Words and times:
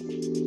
Welcome 0.00 0.38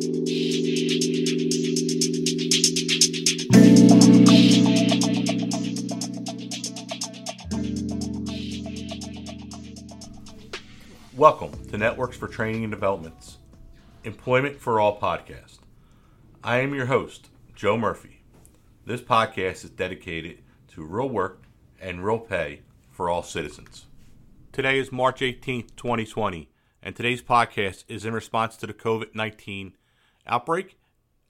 to 11.68 11.76
Networks 11.76 12.16
for 12.16 12.28
Training 12.28 12.64
and 12.64 12.70
Development's 12.70 13.36
Employment 14.04 14.58
for 14.58 14.80
All 14.80 14.98
podcast. 14.98 15.58
I 16.42 16.60
am 16.60 16.72
your 16.72 16.86
host, 16.86 17.28
Joe 17.54 17.76
Murphy. 17.76 18.22
This 18.86 19.02
podcast 19.02 19.64
is 19.64 19.70
dedicated 19.70 20.38
to 20.68 20.82
real 20.82 21.10
work 21.10 21.42
and 21.78 22.02
real 22.02 22.20
pay 22.20 22.62
for 22.90 23.10
all 23.10 23.22
citizens. 23.22 23.84
Today 24.50 24.78
is 24.78 24.90
March 24.90 25.20
18th, 25.20 25.76
2020, 25.76 26.48
and 26.82 26.96
today's 26.96 27.22
podcast 27.22 27.84
is 27.88 28.04
in 28.04 28.12
response 28.12 28.56
to 28.56 28.66
the 28.66 28.74
COVID 28.74 29.14
19 29.14 29.74
outbreak 30.26 30.76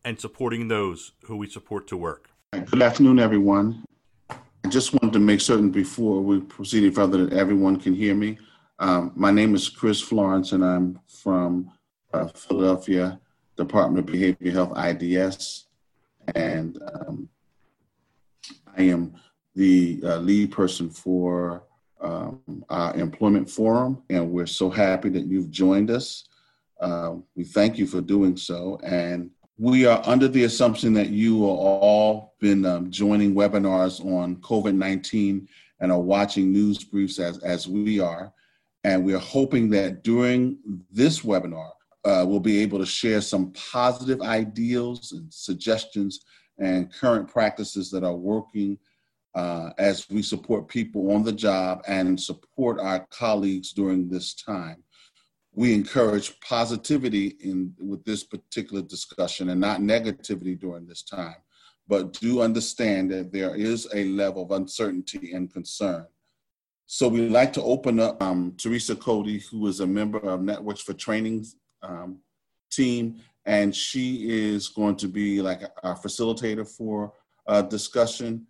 and 0.04 0.18
supporting 0.18 0.68
those 0.68 1.12
who 1.24 1.36
we 1.36 1.48
support 1.48 1.86
to 1.88 1.96
work. 1.96 2.30
Good 2.52 2.82
afternoon, 2.82 3.18
everyone. 3.18 3.84
I 4.30 4.68
just 4.68 4.93
wanted 4.94 5.12
to 5.12 5.18
make 5.18 5.40
certain 5.40 5.70
before 5.70 6.20
we 6.22 6.40
proceed 6.40 6.84
any 6.84 6.90
further 6.90 7.26
that 7.26 7.36
everyone 7.36 7.79
can 7.79 7.94
hear 7.94 8.14
me. 8.14 8.38
Um, 8.79 9.12
my 9.14 9.30
name 9.30 9.54
is 9.54 9.68
Chris 9.68 10.00
Florence, 10.00 10.52
and 10.52 10.64
I'm 10.64 10.98
from 11.07 11.71
uh, 12.12 12.26
Philadelphia 12.29 13.21
Department 13.57 14.08
of 14.08 14.14
Behavioral 14.14 14.52
Health, 14.52 14.76
IDS, 14.76 15.66
and 16.34 16.79
um, 16.94 17.29
I 18.76 18.82
am 18.82 19.14
the 19.54 20.00
uh, 20.04 20.16
lead 20.16 20.50
person 20.50 20.88
for 20.88 21.64
um, 22.02 22.64
our 22.68 22.94
employment 22.96 23.48
forum, 23.48 24.02
and 24.10 24.30
we're 24.30 24.46
so 24.46 24.68
happy 24.68 25.08
that 25.10 25.24
you've 25.26 25.50
joined 25.50 25.90
us. 25.90 26.24
Uh, 26.80 27.14
we 27.36 27.44
thank 27.44 27.79
you 27.79 27.86
for 27.86 28.00
doing 28.00 28.36
so, 28.36 28.79
and 28.82 29.30
we 29.58 29.86
are 29.86 30.02
under 30.04 30.29
the 30.29 30.44
assumption 30.44 30.93
that 30.94 31.10
you 31.10 31.44
are 31.44 31.57
all 31.57 32.34
been 32.40 32.66
um, 32.66 32.90
joining 32.90 33.34
webinars 33.34 34.04
on 34.04 34.36
COVID-19 34.36 35.46
and 35.80 35.92
are 35.92 36.00
watching 36.00 36.52
news 36.52 36.82
briefs 36.82 37.18
as, 37.18 37.38
as 37.38 37.68
we 37.68 38.00
are. 38.00 38.32
And 38.84 39.05
we're 39.05 39.18
hoping 39.18 39.70
that 39.70 40.02
during 40.02 40.58
this 40.90 41.20
webinar, 41.20 41.70
uh, 42.05 42.24
we'll 42.27 42.40
be 42.40 42.60
able 42.62 42.78
to 42.78 42.86
share 42.86 43.20
some 43.20 43.52
positive 43.52 44.20
ideals 44.22 45.12
and 45.12 45.32
suggestions 45.32 46.24
and 46.58 46.92
current 46.92 47.28
practices 47.28 47.90
that 47.90 48.02
are 48.02 48.16
working 48.16 48.78
uh, 49.34 49.70
as 49.78 50.08
we 50.11 50.22
support 50.22 50.69
people 50.69 51.12
on 51.12 51.22
the 51.22 51.33
job 51.33 51.83
and 51.88 52.20
support 52.20 52.78
our 52.78 53.06
colleagues 53.11 53.72
during 53.72 54.08
this 54.08 54.34
time. 54.34 54.83
We 55.55 55.74
encourage 55.74 56.39
positivity 56.41 57.36
in 57.41 57.74
with 57.78 58.05
this 58.05 58.24
particular 58.24 58.83
discussion 58.83 59.50
and 59.50 59.61
not 59.61 59.80
negativity 59.80 60.58
during 60.58 60.86
this 60.86 61.02
time, 61.02 61.36
but 61.89 62.14
do 62.14 62.41
understand 62.41 63.11
that 63.11 63.33
there 63.33 63.55
is 63.55 63.86
a 63.94 64.05
level 64.06 64.44
of 64.44 64.50
uncertainty 64.50 65.33
and 65.33 65.52
concern. 65.52 66.06
So 66.86 67.08
we'd 67.08 67.30
like 67.30 67.52
to 67.55 67.62
open 67.62 68.00
up 68.00 68.22
um, 68.22 68.55
Teresa 68.58 68.96
Cody, 68.96 69.42
who 69.50 69.67
is 69.67 69.80
a 69.80 69.86
member 69.86 70.19
of 70.19 70.42
Networks 70.42 70.83
for 70.83 70.92
Training 70.92 71.46
um, 71.83 72.19
team, 72.70 73.20
and 73.44 73.74
she 73.74 74.28
is 74.28 74.69
going 74.69 74.96
to 74.96 75.08
be 75.08 75.42
like 75.42 75.62
our 75.83 75.96
facilitator 75.96 76.69
for 76.69 77.12
a 77.46 77.62
discussion, 77.62 78.46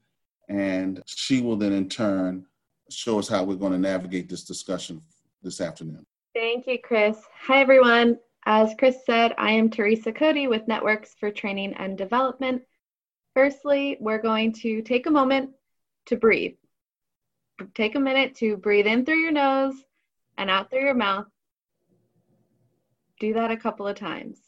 and 0.49 1.03
she 1.07 1.41
will 1.41 1.57
then 1.57 1.73
in 1.73 1.89
turn 1.89 2.47
show 2.91 3.19
us 3.19 3.29
how 3.29 3.45
we're 3.45 3.55
going 3.55 3.73
to 3.73 3.79
navigate 3.79 4.29
this 4.29 4.45
discussion 4.45 5.01
this 5.43 5.61
afternoon. 5.61 6.05
Thank 6.35 6.67
you, 6.67 6.79
Chris. 6.83 7.19
Hi, 7.47 7.61
everyone. 7.61 8.19
As 8.45 8.75
Chris 8.79 8.97
said, 9.07 9.35
I 9.39 9.53
am 9.53 9.71
Teresa 9.71 10.13
Cody 10.13 10.49
with 10.49 10.67
Networks 10.67 11.15
for 11.19 11.31
Training 11.31 11.75
and 11.75 11.97
Development. 11.97 12.63
Firstly, 13.35 13.97
we're 14.01 14.21
going 14.21 14.53
to 14.55 14.83
take 14.83 15.07
a 15.07 15.11
moment 15.11 15.51
to 16.07 16.17
breathe. 16.17 16.57
Take 17.75 17.95
a 17.95 18.01
minute 18.01 18.35
to 18.37 18.57
breathe 18.57 18.87
in 18.87 19.05
through 19.05 19.21
your 19.21 19.33
nose 19.33 19.75
and 20.37 20.51
out 20.51 20.71
through 20.71 20.85
your 20.85 20.95
mouth. 20.95 21.27
Do 23.21 23.35
that 23.35 23.53
a 23.53 23.57
couple 23.57 23.87
of 23.87 23.97
times. 23.97 24.39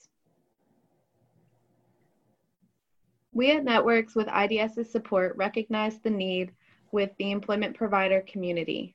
We 3.34 3.50
at 3.50 3.64
Networks 3.64 4.14
with 4.14 4.28
IDS's 4.28 4.88
support 4.88 5.36
recognize 5.36 5.98
the 5.98 6.10
need 6.10 6.52
with 6.92 7.10
the 7.18 7.32
employment 7.32 7.76
provider 7.76 8.20
community. 8.20 8.94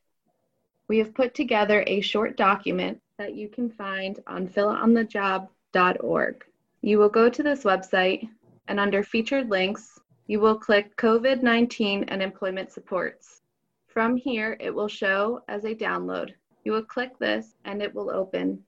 We 0.87 0.97
have 0.99 1.13
put 1.13 1.33
together 1.33 1.83
a 1.85 1.99
short 1.99 2.37
document 2.37 3.01
that 3.17 3.35
you 3.35 3.49
can 3.49 3.69
find 3.69 4.17
on 4.25 4.47
philaonthejob.org. 4.47 6.45
You 6.81 6.97
will 6.97 7.09
go 7.09 7.29
to 7.29 7.43
this 7.43 7.65
website 7.65 8.29
and 8.69 8.79
under 8.79 9.03
featured 9.03 9.49
links, 9.49 9.99
you 10.27 10.39
will 10.39 10.57
click 10.57 10.95
COVID 10.95 11.43
19 11.43 12.05
and 12.05 12.23
employment 12.23 12.71
supports. 12.71 13.41
From 13.87 14.15
here, 14.15 14.55
it 14.61 14.73
will 14.73 14.87
show 14.87 15.43
as 15.49 15.65
a 15.65 15.75
download. 15.75 16.31
You 16.63 16.71
will 16.71 16.85
click 16.85 17.19
this 17.19 17.55
and 17.65 17.81
it 17.81 17.93
will 17.93 18.09
open. 18.09 18.63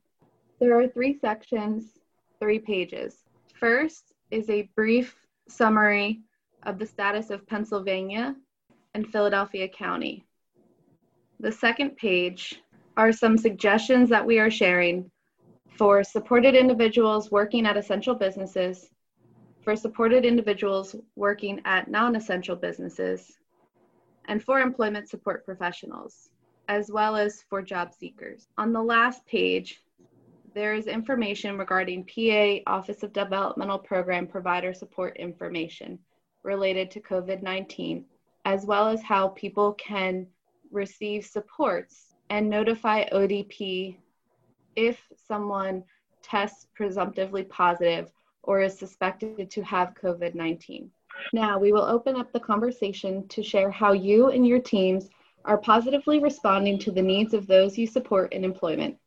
There 0.60 0.78
are 0.78 0.88
three 0.90 1.18
sections, 1.18 2.00
three 2.42 2.60
pages. 2.60 3.24
First 3.54 4.12
is 4.32 4.50
a 4.50 4.70
brief 4.76 5.16
summary 5.52 6.22
of 6.64 6.80
the 6.80 6.86
status 6.86 7.30
of 7.30 7.46
Pennsylvania 7.48 8.36
and 8.94 9.12
Philadelphia 9.12 9.68
County. 9.68 10.26
The 11.40 11.52
second 11.52 11.98
page 11.98 12.62
are 12.98 13.12
some 13.12 13.38
suggestions 13.38 14.10
that 14.10 14.26
we 14.26 14.40
are 14.40 14.52
sharing 14.52 15.10
for 15.78 16.04
supported 16.04 16.56
individuals 16.56 17.32
working 17.32 17.66
at 17.66 17.78
essential 17.78 18.14
businesses, 18.14 18.90
for 19.64 19.76
supported 19.76 20.26
individuals 20.26 20.96
working 21.16 21.62
at 21.66 21.90
non 21.90 22.16
essential 22.16 22.56
businesses, 22.56 23.40
and 24.26 24.44
for 24.44 24.60
employment 24.60 25.10
support 25.10 25.46
professionals, 25.46 26.30
as 26.68 26.92
well 26.92 27.16
as 27.16 27.44
for 27.50 27.62
job 27.62 27.94
seekers. 27.94 28.48
On 28.58 28.74
the 28.74 28.84
last 28.84 29.26
page, 29.26 29.82
there 30.54 30.74
is 30.74 30.88
information 30.88 31.58
regarding 31.58 32.06
PA 32.06 32.72
Office 32.72 33.04
of 33.04 33.14
Developmental 33.14 33.80
Program 33.80 34.28
provider 34.28 34.74
support 34.74 35.16
information 35.18 35.98
related 36.44 36.92
to 36.92 37.00
COVID 37.00 37.42
19, 37.42 38.06
as 38.46 38.66
well 38.66 38.90
as 38.90 39.02
how 39.02 39.30
people 39.30 39.74
can 39.74 40.28
receive 40.72 41.26
supports 41.26 42.16
and 42.30 42.50
notify 42.50 43.08
ODP 43.10 43.98
if 44.76 45.02
someone 45.28 45.84
tests 46.22 46.68
presumptively 46.74 47.44
positive 47.44 48.12
or 48.44 48.62
is 48.62 48.78
suspected 48.78 49.50
to 49.50 49.62
have 49.62 49.94
COVID 50.02 50.36
19. 50.36 50.90
Now, 51.34 51.60
we 51.60 51.72
will 51.72 51.84
open 51.84 52.16
up 52.16 52.32
the 52.32 52.40
conversation 52.40 53.28
to 53.30 53.44
share 53.44 53.70
how 53.70 53.94
you 53.94 54.30
and 54.30 54.48
your 54.48 54.60
teams 54.60 55.10
are 55.46 55.58
positively 55.58 56.20
responding 56.20 56.78
to 56.80 56.92
the 56.92 57.02
needs 57.02 57.34
of 57.34 57.48
those 57.48 57.78
you 57.78 57.88
support 57.88 58.34
in 58.34 58.44
employment. 58.44 58.98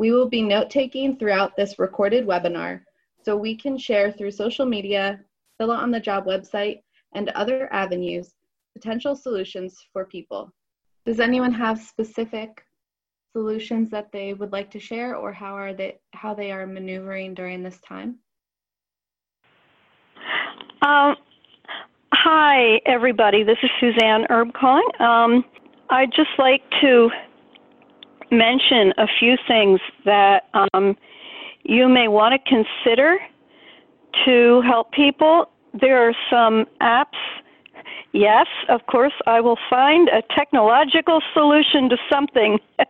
We 0.00 0.12
will 0.12 0.30
be 0.30 0.40
note 0.40 0.70
taking 0.70 1.18
throughout 1.18 1.54
this 1.58 1.78
recorded 1.78 2.26
webinar 2.26 2.80
so 3.22 3.36
we 3.36 3.54
can 3.54 3.76
share 3.76 4.10
through 4.10 4.30
social 4.30 4.64
media, 4.64 5.20
Phila 5.58 5.76
on 5.76 5.90
the 5.90 6.00
Job 6.00 6.24
website, 6.24 6.80
and 7.14 7.28
other 7.28 7.70
avenues 7.70 8.32
potential 8.72 9.14
solutions 9.14 9.76
for 9.92 10.06
people. 10.06 10.54
Does 11.04 11.20
anyone 11.20 11.52
have 11.52 11.78
specific 11.78 12.64
solutions 13.36 13.90
that 13.90 14.10
they 14.10 14.32
would 14.32 14.52
like 14.52 14.70
to 14.70 14.80
share 14.80 15.16
or 15.16 15.34
how 15.34 15.54
are 15.54 15.74
they 15.74 15.98
how 16.12 16.32
they 16.32 16.50
are 16.50 16.66
maneuvering 16.66 17.34
during 17.34 17.62
this 17.62 17.78
time? 17.86 18.20
Um, 20.80 21.14
hi, 22.14 22.80
everybody. 22.86 23.42
This 23.42 23.58
is 23.62 23.70
Suzanne 23.80 24.24
Erb 24.30 24.54
calling. 24.54 24.88
Um, 24.98 25.44
I'd 25.90 26.12
just 26.16 26.30
like 26.38 26.62
to 26.80 27.10
mention 28.30 28.92
a 28.98 29.06
few 29.18 29.36
things 29.46 29.80
that 30.04 30.48
um, 30.54 30.96
you 31.62 31.88
may 31.88 32.08
want 32.08 32.32
to 32.32 32.48
consider 32.48 33.18
to 34.24 34.60
help 34.62 34.92
people. 34.92 35.50
There 35.78 36.08
are 36.08 36.14
some 36.30 36.66
apps. 36.80 37.18
Yes, 38.12 38.46
of 38.68 38.86
course, 38.86 39.12
I 39.26 39.40
will 39.40 39.58
find 39.68 40.08
a 40.08 40.22
technological 40.34 41.20
solution 41.32 41.88
to 41.90 41.96
something. 42.10 42.58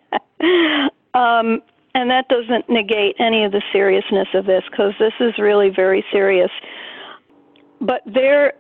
um, 1.15 1.63
and 1.95 2.11
that 2.11 2.29
doesn't 2.29 2.71
negate 2.71 3.17
any 3.19 3.45
of 3.45 3.53
the 3.53 3.63
seriousness 3.73 4.29
of 4.33 4.47
this 4.47 4.63
because 4.71 4.95
this 4.99 5.13
is 5.21 5.35
really 5.39 5.69
very 5.69 6.05
serious. 6.13 6.51
But 7.81 8.03
there, 8.07 8.55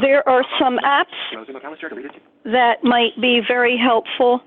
there 0.00 0.26
are 0.28 0.44
some 0.58 0.78
apps 0.78 1.06
that 2.44 2.82
might 2.82 3.20
be 3.20 3.40
very 3.46 3.76
helpful 3.76 4.40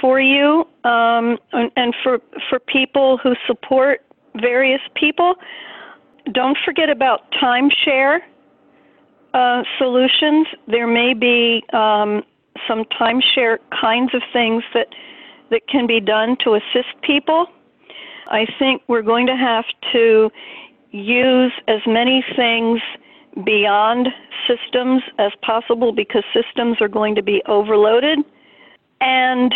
for 0.00 0.20
you 0.20 0.66
um, 0.84 1.38
and, 1.52 1.70
and 1.76 1.94
for 2.02 2.20
for 2.48 2.58
people 2.58 3.18
who 3.18 3.34
support 3.46 4.04
various 4.40 4.80
people. 4.94 5.34
Don't 6.32 6.56
forget 6.64 6.88
about 6.88 7.30
timeshare 7.32 8.20
uh, 9.34 9.62
solutions. 9.78 10.46
There 10.68 10.86
may 10.86 11.14
be 11.14 11.64
um, 11.72 12.22
some 12.68 12.84
timeshare 12.84 13.58
kinds 13.80 14.14
of 14.14 14.22
things 14.32 14.62
that 14.74 14.88
that 15.50 15.66
can 15.68 15.86
be 15.86 16.00
done 16.00 16.36
to 16.44 16.54
assist 16.54 16.88
people. 17.02 17.46
I 18.28 18.46
think 18.58 18.82
we're 18.88 19.02
going 19.02 19.26
to 19.26 19.36
have 19.36 19.64
to 19.92 20.30
use 20.90 21.52
as 21.68 21.80
many 21.86 22.24
things 22.36 22.80
beyond 23.44 24.08
systems 24.46 25.02
as 25.18 25.32
possible 25.42 25.92
because 25.92 26.22
systems 26.32 26.78
are 26.80 26.88
going 26.88 27.14
to 27.14 27.22
be 27.22 27.42
overloaded. 27.46 28.18
And 29.00 29.54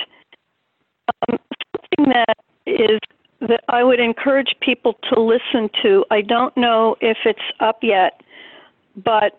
that 1.99 2.37
is 2.67 3.01
that 3.41 3.63
I 3.69 3.85
would 3.85 4.01
encourage 4.01 4.55
people 4.61 4.95
to 5.13 5.21
listen 5.21 5.71
to. 5.83 6.05
I 6.11 6.23
don't 6.23 6.57
know 6.57 6.97
if 7.01 7.19
it's 7.25 7.39
up 7.61 7.79
yet, 7.83 8.23
but 8.97 9.39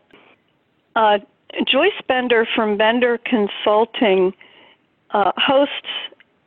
uh, 0.96 1.20
Joyce 1.66 1.92
Bender 2.08 2.48
from 2.56 2.78
Bender 2.78 3.20
Consulting 3.26 4.34
uh, 5.12 5.32
hosts 5.36 5.74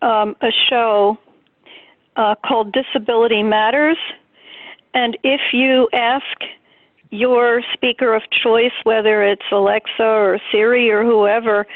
um, 0.03 0.37
a 0.41 0.51
show 0.69 1.19
uh, 2.17 2.35
called 2.47 2.73
Disability 2.73 3.43
Matters. 3.43 3.99
And 4.95 5.17
if 5.23 5.41
you 5.53 5.89
ask 5.93 6.25
your 7.11 7.63
speaker 7.73 8.15
of 8.15 8.23
choice, 8.31 8.73
whether 8.85 9.25
it's 9.25 9.43
Alexa 9.51 10.03
or 10.03 10.39
Siri 10.53 10.91
or 10.91 11.05
whoever, 11.05 11.67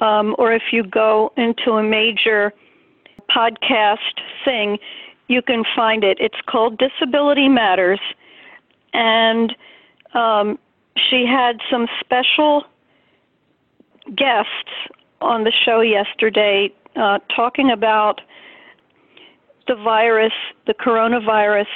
um, 0.00 0.34
or 0.38 0.52
if 0.52 0.64
you 0.72 0.82
go 0.82 1.32
into 1.36 1.72
a 1.72 1.82
major 1.82 2.52
podcast 3.34 3.98
thing, 4.44 4.78
you 5.28 5.42
can 5.42 5.64
find 5.74 6.04
it. 6.04 6.18
It's 6.20 6.40
called 6.46 6.78
Disability 6.78 7.48
Matters. 7.48 8.00
And 8.92 9.54
um, 10.14 10.58
she 10.96 11.26
had 11.26 11.58
some 11.70 11.88
special 12.00 12.64
guests 14.14 14.70
on 15.20 15.44
the 15.44 15.52
show 15.64 15.80
yesterday 15.80 16.72
uh, 16.96 17.18
talking 17.34 17.70
about 17.70 18.20
the 19.66 19.74
virus, 19.74 20.32
the 20.66 20.74
coronavirus, 20.74 21.66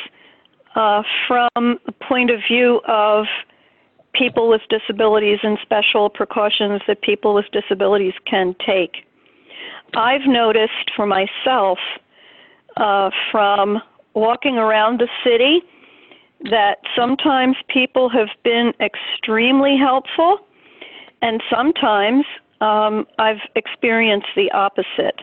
uh, 0.77 1.03
from 1.27 1.79
the 1.87 1.93
point 2.07 2.31
of 2.31 2.41
view 2.49 2.81
of 2.87 3.25
people 4.13 4.49
with 4.49 4.61
disabilities 4.69 5.39
and 5.43 5.59
special 5.63 6.11
precautions 6.11 6.83
that 6.87 7.01
people 7.03 7.35
with 7.35 7.47
disabilities 7.53 8.15
can 8.27 8.55
take. 8.65 9.08
I've 9.95 10.27
noticed 10.27 10.91
for 10.95 11.07
myself 11.07 11.79
uh, 12.77 13.11
from 13.31 13.81
walking 14.15 14.57
around 14.57 15.01
the 15.01 15.09
city 15.25 15.63
that 16.51 16.79
sometimes 16.97 17.57
people 17.69 18.09
have 18.09 18.29
been 18.45 18.73
extremely 18.81 19.77
helpful, 19.77 20.39
and 21.21 21.43
sometimes 21.51 22.25
um, 22.61 23.07
I've 23.19 23.41
experienced 23.57 24.29
the 24.37 24.51
opposite. 24.53 25.21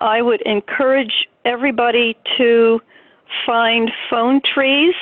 I 0.00 0.22
would 0.22 0.42
encourage 0.42 1.28
everybody 1.44 2.16
to 2.38 2.80
find 3.44 3.90
phone 4.10 4.40
trees 4.54 4.94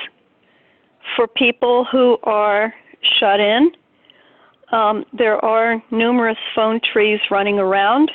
for 1.17 1.26
people 1.26 1.85
who 1.85 2.19
are 2.25 2.75
shut 3.19 3.41
in. 3.41 3.73
Um, 4.73 5.05
there 5.12 5.43
are 5.44 5.82
numerous 5.91 6.38
phone 6.55 6.81
trees 6.81 7.20
running 7.31 7.58
around. 7.58 8.11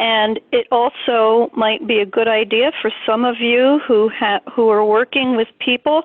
And 0.00 0.40
it 0.50 0.66
also 0.72 1.50
might 1.54 1.86
be 1.86 1.98
a 1.98 2.06
good 2.06 2.26
idea 2.26 2.72
for 2.80 2.90
some 3.04 3.26
of 3.26 3.38
you 3.38 3.80
who 3.86 4.08
ha- 4.08 4.40
who 4.50 4.70
are 4.70 4.82
working 4.82 5.36
with 5.36 5.48
people 5.58 6.04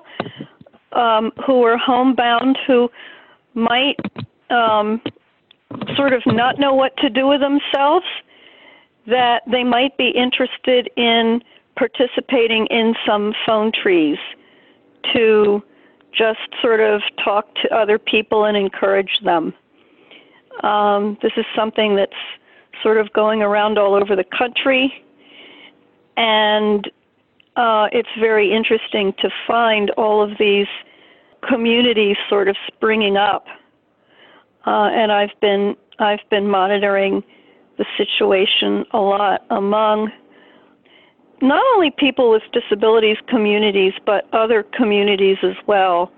um, 0.92 1.32
who 1.46 1.62
are 1.62 1.78
homebound 1.78 2.58
who 2.66 2.90
might 3.54 3.96
um, 4.50 5.00
sort 5.96 6.12
of 6.12 6.22
not 6.26 6.58
know 6.58 6.74
what 6.74 6.94
to 6.98 7.08
do 7.08 7.26
with 7.26 7.40
themselves, 7.40 8.04
that 9.06 9.42
they 9.50 9.64
might 9.64 9.96
be 9.96 10.10
interested 10.10 10.90
in 10.98 11.42
participating 11.76 12.66
in 12.66 12.94
some 13.06 13.32
phone 13.46 13.72
trees 13.72 14.18
to 15.14 15.62
just 16.12 16.40
sort 16.60 16.80
of 16.80 17.00
talk 17.24 17.54
to 17.62 17.74
other 17.74 17.98
people 17.98 18.44
and 18.44 18.58
encourage 18.58 19.20
them. 19.24 19.54
Um, 20.62 21.16
this 21.22 21.32
is 21.38 21.46
something 21.54 21.96
that's 21.96 22.12
sort 22.82 22.98
of 22.98 23.12
going 23.12 23.42
around 23.42 23.78
all 23.78 23.94
over 23.94 24.16
the 24.16 24.24
country, 24.24 24.92
and 26.16 26.90
uh, 27.56 27.88
it's 27.92 28.08
very 28.18 28.52
interesting 28.52 29.12
to 29.18 29.30
find 29.46 29.90
all 29.90 30.22
of 30.22 30.38
these 30.38 30.66
communities 31.48 32.16
sort 32.28 32.48
of 32.48 32.56
springing 32.66 33.16
up. 33.16 33.46
Uh, 34.66 34.90
and 34.92 35.12
I've 35.12 35.38
been 35.40 35.76
I've 35.98 36.28
been 36.30 36.48
monitoring 36.48 37.22
the 37.78 37.86
situation 37.96 38.84
a 38.92 38.98
lot 38.98 39.44
among 39.50 40.10
not 41.42 41.62
only 41.74 41.90
people 41.90 42.30
with 42.30 42.42
disabilities 42.52 43.18
communities, 43.28 43.92
but 44.04 44.26
other 44.32 44.62
communities 44.62 45.36
as 45.42 45.56
well. 45.66 46.10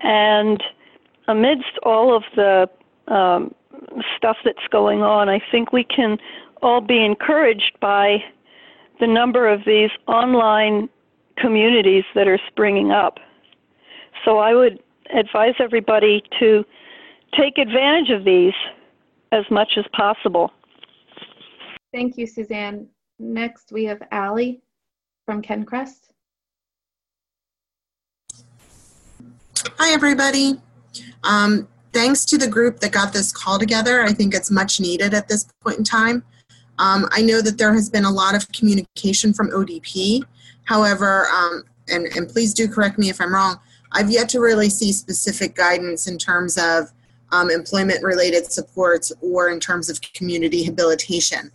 And 0.00 0.62
amidst 1.28 1.78
all 1.82 2.16
of 2.16 2.22
the 2.36 2.68
um, 3.12 3.54
stuff 4.16 4.36
that's 4.44 4.66
going 4.70 5.02
on, 5.02 5.28
I 5.28 5.40
think 5.50 5.72
we 5.72 5.84
can 5.84 6.18
all 6.62 6.80
be 6.80 7.04
encouraged 7.04 7.72
by 7.80 8.18
the 9.00 9.06
number 9.06 9.48
of 9.48 9.62
these 9.64 9.90
online 10.06 10.88
communities 11.36 12.04
that 12.14 12.28
are 12.28 12.38
springing 12.48 12.90
up. 12.90 13.18
So 14.24 14.38
I 14.38 14.54
would 14.54 14.80
advise 15.14 15.54
everybody 15.58 16.22
to 16.38 16.64
take 17.38 17.58
advantage 17.58 18.10
of 18.10 18.24
these 18.24 18.52
as 19.32 19.44
much 19.50 19.72
as 19.76 19.84
possible. 19.92 20.52
Thank 21.92 22.16
you, 22.18 22.26
Suzanne. 22.26 22.86
Next, 23.18 23.72
we 23.72 23.84
have 23.84 24.02
Allie 24.12 24.62
from 25.26 25.42
KenCrest. 25.42 26.10
Hi, 29.78 29.92
everybody. 29.92 30.60
Um, 31.24 31.68
thanks 31.92 32.24
to 32.26 32.38
the 32.38 32.48
group 32.48 32.80
that 32.80 32.92
got 32.92 33.12
this 33.12 33.32
call 33.32 33.58
together. 33.58 34.02
I 34.02 34.12
think 34.12 34.34
it's 34.34 34.50
much 34.50 34.80
needed 34.80 35.14
at 35.14 35.28
this 35.28 35.46
point 35.62 35.78
in 35.78 35.84
time. 35.84 36.22
Um, 36.78 37.08
I 37.12 37.22
know 37.22 37.42
that 37.42 37.58
there 37.58 37.74
has 37.74 37.90
been 37.90 38.04
a 38.04 38.10
lot 38.10 38.34
of 38.34 38.50
communication 38.52 39.32
from 39.34 39.50
ODP. 39.50 40.22
However, 40.64 41.26
um, 41.28 41.64
and, 41.88 42.06
and 42.16 42.28
please 42.28 42.54
do 42.54 42.68
correct 42.68 42.98
me 42.98 43.10
if 43.10 43.20
I'm 43.20 43.34
wrong, 43.34 43.60
I've 43.92 44.10
yet 44.10 44.28
to 44.30 44.40
really 44.40 44.70
see 44.70 44.92
specific 44.92 45.56
guidance 45.56 46.06
in 46.06 46.16
terms 46.16 46.56
of 46.56 46.90
um, 47.32 47.50
employment 47.50 48.02
related 48.02 48.50
supports 48.50 49.12
or 49.20 49.50
in 49.50 49.60
terms 49.60 49.90
of 49.90 50.00
community 50.00 50.64
habilitation. 50.64 51.50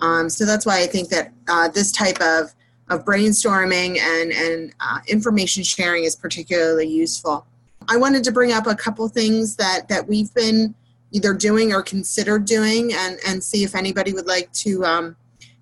Um, 0.00 0.30
so 0.30 0.46
that's 0.46 0.64
why 0.64 0.80
I 0.80 0.86
think 0.86 1.08
that 1.10 1.32
uh, 1.48 1.68
this 1.68 1.92
type 1.92 2.20
of, 2.20 2.54
of 2.88 3.04
brainstorming 3.04 3.98
and, 3.98 4.32
and 4.32 4.72
uh, 4.80 5.00
information 5.08 5.62
sharing 5.62 6.04
is 6.04 6.16
particularly 6.16 6.88
useful. 6.88 7.46
I 7.88 7.96
wanted 7.96 8.24
to 8.24 8.32
bring 8.32 8.52
up 8.52 8.66
a 8.66 8.74
couple 8.74 9.08
things 9.08 9.56
that, 9.56 9.88
that 9.88 10.06
we've 10.06 10.32
been 10.34 10.74
either 11.12 11.34
doing 11.34 11.72
or 11.72 11.82
considered 11.82 12.44
doing 12.44 12.92
and, 12.92 13.18
and 13.26 13.42
see 13.42 13.64
if 13.64 13.74
anybody 13.74 14.12
would 14.12 14.26
like 14.26 14.52
to 14.52 14.84
um, 14.84 15.16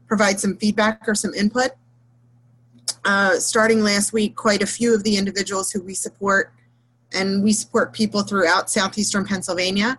provide 0.06 0.38
some 0.38 0.56
feedback 0.56 1.08
or 1.08 1.14
some 1.14 1.32
input. 1.34 1.70
Uh, 3.04 3.38
starting 3.38 3.82
last 3.82 4.12
week, 4.12 4.34
quite 4.36 4.62
a 4.62 4.66
few 4.66 4.94
of 4.94 5.04
the 5.04 5.16
individuals 5.16 5.70
who 5.70 5.80
we 5.82 5.94
support, 5.94 6.52
and 7.12 7.42
we 7.42 7.52
support 7.52 7.92
people 7.92 8.22
throughout 8.22 8.68
southeastern 8.68 9.24
Pennsylvania, 9.24 9.98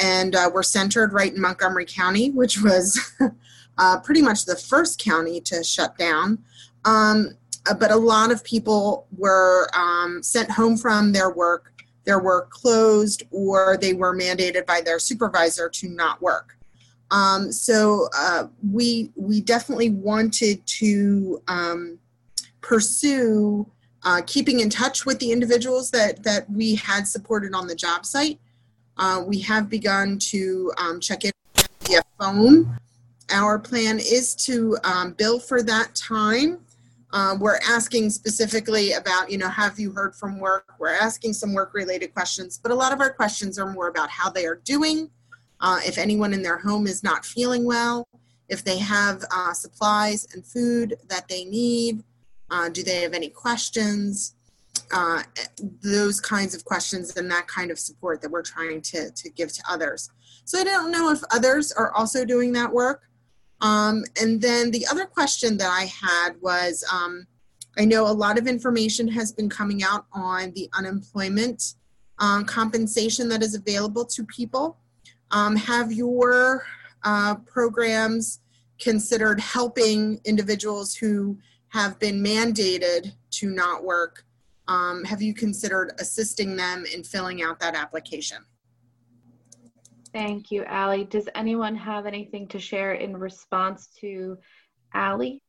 and 0.00 0.36
uh, 0.36 0.50
we're 0.52 0.62
centered 0.62 1.12
right 1.12 1.34
in 1.34 1.40
Montgomery 1.40 1.86
County, 1.86 2.30
which 2.30 2.62
was 2.62 3.00
uh, 3.78 3.98
pretty 4.00 4.22
much 4.22 4.44
the 4.44 4.56
first 4.56 5.02
county 5.02 5.40
to 5.40 5.64
shut 5.64 5.96
down. 5.98 6.38
Um, 6.84 7.36
but 7.78 7.90
a 7.90 7.96
lot 7.96 8.30
of 8.30 8.44
people 8.44 9.06
were 9.16 9.68
um, 9.74 10.22
sent 10.22 10.50
home 10.50 10.76
from 10.76 11.12
their 11.12 11.30
work, 11.30 11.72
their 12.04 12.20
work 12.20 12.50
closed, 12.50 13.22
or 13.30 13.78
they 13.80 13.94
were 13.94 14.14
mandated 14.14 14.66
by 14.66 14.80
their 14.82 14.98
supervisor 14.98 15.68
to 15.70 15.88
not 15.88 16.20
work. 16.20 16.56
Um, 17.10 17.52
so 17.52 18.08
uh, 18.16 18.48
we 18.72 19.10
we 19.14 19.40
definitely 19.40 19.90
wanted 19.90 20.66
to 20.66 21.42
um, 21.48 21.98
pursue 22.60 23.66
uh, 24.02 24.20
keeping 24.26 24.60
in 24.60 24.68
touch 24.68 25.06
with 25.06 25.18
the 25.18 25.32
individuals 25.32 25.90
that 25.92 26.22
that 26.24 26.50
we 26.50 26.74
had 26.74 27.06
supported 27.06 27.54
on 27.54 27.66
the 27.66 27.74
job 27.74 28.04
site. 28.04 28.40
Uh, 28.96 29.22
we 29.26 29.40
have 29.40 29.68
begun 29.68 30.18
to 30.18 30.72
um, 30.76 31.00
check 31.00 31.24
in 31.24 31.32
via 31.82 32.02
phone. 32.18 32.76
Our 33.30 33.58
plan 33.58 33.98
is 33.98 34.34
to 34.46 34.76
um, 34.84 35.12
bill 35.12 35.40
for 35.40 35.62
that 35.62 35.94
time 35.94 36.63
uh, 37.14 37.36
we're 37.38 37.60
asking 37.68 38.10
specifically 38.10 38.92
about, 38.92 39.30
you 39.30 39.38
know, 39.38 39.48
have 39.48 39.78
you 39.78 39.92
heard 39.92 40.16
from 40.16 40.40
work? 40.40 40.74
We're 40.80 40.88
asking 40.94 41.34
some 41.34 41.54
work 41.54 41.72
related 41.72 42.12
questions, 42.12 42.58
but 42.60 42.72
a 42.72 42.74
lot 42.74 42.92
of 42.92 43.00
our 43.00 43.12
questions 43.12 43.56
are 43.56 43.70
more 43.70 43.86
about 43.86 44.10
how 44.10 44.28
they 44.30 44.46
are 44.46 44.56
doing, 44.64 45.08
uh, 45.60 45.78
if 45.86 45.96
anyone 45.96 46.34
in 46.34 46.42
their 46.42 46.58
home 46.58 46.88
is 46.88 47.04
not 47.04 47.24
feeling 47.24 47.64
well, 47.64 48.08
if 48.48 48.64
they 48.64 48.78
have 48.78 49.24
uh, 49.32 49.52
supplies 49.52 50.26
and 50.34 50.44
food 50.44 50.96
that 51.08 51.28
they 51.28 51.44
need, 51.44 52.02
uh, 52.50 52.68
do 52.68 52.82
they 52.82 53.02
have 53.02 53.14
any 53.14 53.28
questions? 53.28 54.34
Uh, 54.92 55.22
those 55.84 56.20
kinds 56.20 56.52
of 56.52 56.64
questions 56.64 57.16
and 57.16 57.30
that 57.30 57.46
kind 57.46 57.70
of 57.70 57.78
support 57.78 58.20
that 58.20 58.30
we're 58.30 58.42
trying 58.42 58.82
to, 58.82 59.08
to 59.12 59.30
give 59.30 59.52
to 59.52 59.62
others. 59.70 60.10
So 60.44 60.58
I 60.58 60.64
don't 60.64 60.90
know 60.90 61.12
if 61.12 61.22
others 61.32 61.70
are 61.70 61.92
also 61.92 62.24
doing 62.24 62.52
that 62.54 62.72
work. 62.72 63.02
Um, 63.64 64.04
and 64.20 64.42
then 64.42 64.70
the 64.70 64.86
other 64.86 65.06
question 65.06 65.56
that 65.56 65.70
I 65.70 65.86
had 65.86 66.34
was 66.42 66.84
um, 66.92 67.26
I 67.78 67.86
know 67.86 68.06
a 68.06 68.12
lot 68.12 68.38
of 68.38 68.46
information 68.46 69.08
has 69.08 69.32
been 69.32 69.48
coming 69.48 69.82
out 69.82 70.04
on 70.12 70.52
the 70.52 70.68
unemployment 70.76 71.74
um, 72.18 72.44
compensation 72.44 73.26
that 73.30 73.42
is 73.42 73.54
available 73.54 74.04
to 74.04 74.24
people. 74.24 74.76
Um, 75.30 75.56
have 75.56 75.92
your 75.92 76.66
uh, 77.04 77.36
programs 77.36 78.40
considered 78.78 79.40
helping 79.40 80.20
individuals 80.26 80.94
who 80.94 81.38
have 81.68 81.98
been 81.98 82.22
mandated 82.22 83.14
to 83.30 83.48
not 83.48 83.82
work? 83.82 84.26
Um, 84.68 85.04
have 85.04 85.22
you 85.22 85.32
considered 85.32 85.92
assisting 85.98 86.54
them 86.54 86.84
in 86.92 87.02
filling 87.02 87.42
out 87.42 87.60
that 87.60 87.74
application? 87.74 88.44
Thank 90.14 90.52
you, 90.52 90.64
Allie. 90.64 91.02
Does 91.02 91.28
anyone 91.34 91.74
have 91.74 92.06
anything 92.06 92.46
to 92.48 92.60
share 92.60 92.92
in 92.92 93.16
response 93.16 93.88
to 94.00 94.38
Allie? 94.94 95.42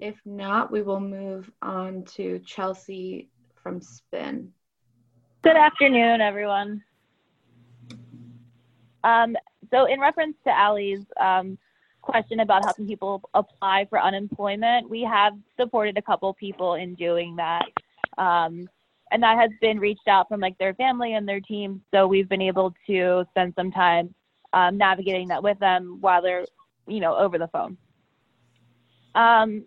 If 0.00 0.16
not, 0.24 0.72
we 0.72 0.82
will 0.82 0.98
move 0.98 1.48
on 1.62 2.02
to 2.16 2.40
Chelsea 2.40 3.30
from 3.62 3.80
Spin. 3.80 4.50
Good 5.42 5.56
afternoon, 5.56 6.20
everyone. 6.20 6.82
Um, 9.04 9.36
so, 9.70 9.84
in 9.84 10.00
reference 10.00 10.34
to 10.42 10.50
Allie's 10.50 11.04
um, 11.20 11.58
question 12.02 12.40
about 12.40 12.64
helping 12.64 12.88
people 12.88 13.22
apply 13.34 13.86
for 13.88 14.00
unemployment, 14.00 14.90
we 14.90 15.02
have 15.02 15.34
supported 15.56 15.96
a 15.96 16.02
couple 16.02 16.34
people 16.34 16.74
in 16.74 16.96
doing 16.96 17.36
that. 17.36 17.66
Um, 18.18 18.68
and 19.10 19.22
that 19.22 19.38
has 19.38 19.50
been 19.60 19.78
reached 19.78 20.08
out 20.08 20.28
from 20.28 20.40
like 20.40 20.56
their 20.58 20.74
family 20.74 21.14
and 21.14 21.28
their 21.28 21.40
team. 21.40 21.82
So 21.92 22.06
we've 22.06 22.28
been 22.28 22.42
able 22.42 22.74
to 22.86 23.24
spend 23.30 23.54
some 23.56 23.72
time 23.72 24.14
um, 24.52 24.76
navigating 24.78 25.28
that 25.28 25.42
with 25.42 25.58
them 25.58 25.98
while 26.00 26.22
they're, 26.22 26.44
you 26.86 27.00
know, 27.00 27.16
over 27.16 27.38
the 27.38 27.48
phone. 27.48 27.76
Um, 29.14 29.64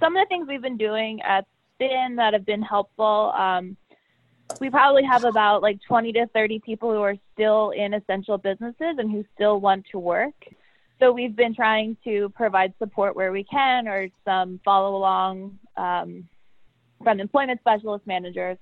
some 0.00 0.16
of 0.16 0.24
the 0.24 0.28
things 0.28 0.48
we've 0.48 0.62
been 0.62 0.76
doing 0.76 1.20
at 1.22 1.46
Spin 1.74 2.16
that 2.16 2.32
have 2.32 2.44
been 2.44 2.62
helpful. 2.62 3.32
Um, 3.36 3.76
we 4.60 4.68
probably 4.70 5.04
have 5.04 5.24
about 5.24 5.62
like 5.62 5.78
20 5.86 6.12
to 6.12 6.26
30 6.34 6.60
people 6.60 6.90
who 6.90 7.00
are 7.00 7.16
still 7.32 7.70
in 7.70 7.94
essential 7.94 8.38
businesses 8.38 8.96
and 8.98 9.10
who 9.10 9.24
still 9.34 9.60
want 9.60 9.86
to 9.92 9.98
work. 9.98 10.34
So 10.98 11.12
we've 11.12 11.34
been 11.34 11.54
trying 11.54 11.96
to 12.04 12.28
provide 12.30 12.74
support 12.78 13.16
where 13.16 13.32
we 13.32 13.44
can 13.44 13.88
or 13.88 14.08
some 14.24 14.60
follow 14.64 14.96
along 14.96 15.58
um, 15.76 16.28
from 17.02 17.20
employment 17.20 17.60
specialist 17.60 18.06
managers 18.06 18.58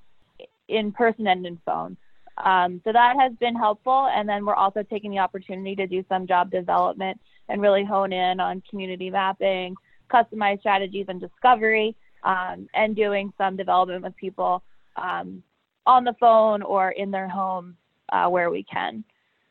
in 0.68 0.92
person 0.92 1.26
and 1.26 1.46
in 1.46 1.58
phone. 1.64 1.96
Um, 2.44 2.80
so 2.84 2.92
that 2.92 3.16
has 3.18 3.32
been 3.40 3.56
helpful. 3.56 4.08
And 4.12 4.28
then 4.28 4.46
we're 4.46 4.54
also 4.54 4.82
taking 4.82 5.10
the 5.10 5.18
opportunity 5.18 5.74
to 5.76 5.86
do 5.86 6.04
some 6.08 6.26
job 6.26 6.50
development 6.50 7.20
and 7.48 7.60
really 7.60 7.84
hone 7.84 8.12
in 8.12 8.40
on 8.40 8.62
community 8.68 9.10
mapping, 9.10 9.74
customized 10.10 10.60
strategies 10.60 11.06
and 11.08 11.20
discovery, 11.20 11.96
um, 12.22 12.68
and 12.74 12.94
doing 12.94 13.32
some 13.38 13.56
development 13.56 14.02
with 14.02 14.16
people 14.16 14.62
um, 14.96 15.42
on 15.86 16.04
the 16.04 16.14
phone 16.20 16.62
or 16.62 16.90
in 16.90 17.10
their 17.10 17.28
home 17.28 17.76
uh, 18.12 18.28
where 18.28 18.50
we 18.50 18.62
can. 18.62 19.04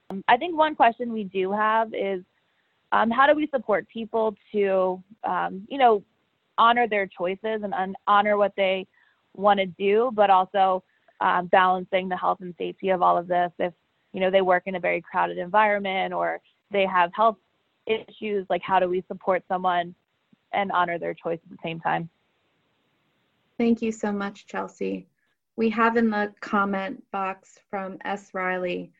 Um, 0.10 0.24
I 0.28 0.38
think 0.38 0.58
one 0.58 0.76
question 0.76 1.12
we 1.12 1.26
do 1.26 1.52
have 1.52 1.94
is 1.94 2.24
um, 2.92 3.12
how 3.12 3.28
do 3.28 3.36
we 3.36 3.48
support 3.48 3.88
people 3.90 4.36
to, 4.54 5.04
um, 5.24 5.68
you 5.70 5.78
know, 5.78 6.04
honor 6.58 6.88
their 6.88 7.08
choices 7.08 7.62
and 7.64 7.96
honor 8.08 8.38
what 8.38 8.54
they 8.56 8.88
want 9.36 9.60
to 9.60 9.66
do, 9.66 10.12
but 10.14 10.30
also 10.30 10.84
um, 11.20 11.48
balancing 11.48 12.10
the 12.10 12.18
health 12.18 12.40
and 12.42 12.54
safety 12.58 12.90
of 12.90 13.02
all 13.02 13.18
of 13.18 13.28
this. 13.28 13.52
If 13.60 13.74
you 14.14 14.20
know 14.20 14.32
they 14.32 14.42
work 14.42 14.64
in 14.66 14.76
a 14.76 14.80
very 14.80 15.02
crowded 15.02 15.38
environment 15.38 16.14
or 16.14 16.42
they 16.72 16.86
have 16.86 17.12
health 17.14 17.38
issues, 17.86 18.46
like 18.50 18.62
how 18.62 18.80
do 18.80 18.88
we 18.88 19.04
support 19.08 19.44
someone 19.48 19.96
and 20.54 20.72
honor 20.72 20.98
their 20.98 21.14
choice 21.14 21.40
at 21.44 21.50
the 21.50 21.58
same 21.64 21.80
time? 21.80 22.10
Thank 23.58 23.82
you 23.82 23.92
so 23.92 24.12
much, 24.12 24.46
Chelsea. 24.46 25.08
We 25.56 25.70
have 25.72 25.98
in 25.98 26.12
the 26.12 26.34
comment 26.42 27.04
box 27.12 27.58
from 27.70 27.98
S. 28.06 28.34
Riley. 28.34 28.92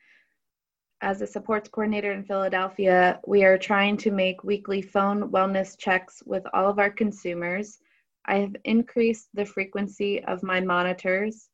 As 1.00 1.22
a 1.22 1.26
supports 1.28 1.68
coordinator 1.68 2.10
in 2.10 2.24
Philadelphia, 2.24 3.20
we 3.24 3.44
are 3.44 3.56
trying 3.56 3.96
to 3.98 4.10
make 4.10 4.42
weekly 4.42 4.82
phone 4.82 5.30
wellness 5.30 5.78
checks 5.78 6.24
with 6.26 6.44
all 6.52 6.68
of 6.68 6.80
our 6.80 6.90
consumers. 6.90 7.78
I 8.24 8.38
have 8.38 8.56
increased 8.64 9.28
the 9.32 9.44
frequency 9.44 10.24
of 10.24 10.42
my 10.42 10.60
monitors 10.60 11.50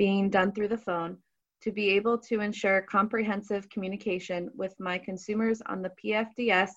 being 0.00 0.30
done 0.30 0.50
through 0.50 0.66
the 0.66 0.78
phone 0.78 1.14
to 1.60 1.70
be 1.70 1.90
able 1.90 2.16
to 2.16 2.40
ensure 2.40 2.80
comprehensive 2.80 3.68
communication 3.68 4.50
with 4.56 4.74
my 4.80 4.96
consumers 4.96 5.60
on 5.66 5.82
the 5.82 5.92
PFDS 6.02 6.70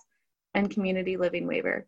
and 0.55 0.69
community 0.69 1.15
living 1.15 1.47
waiver. 1.47 1.87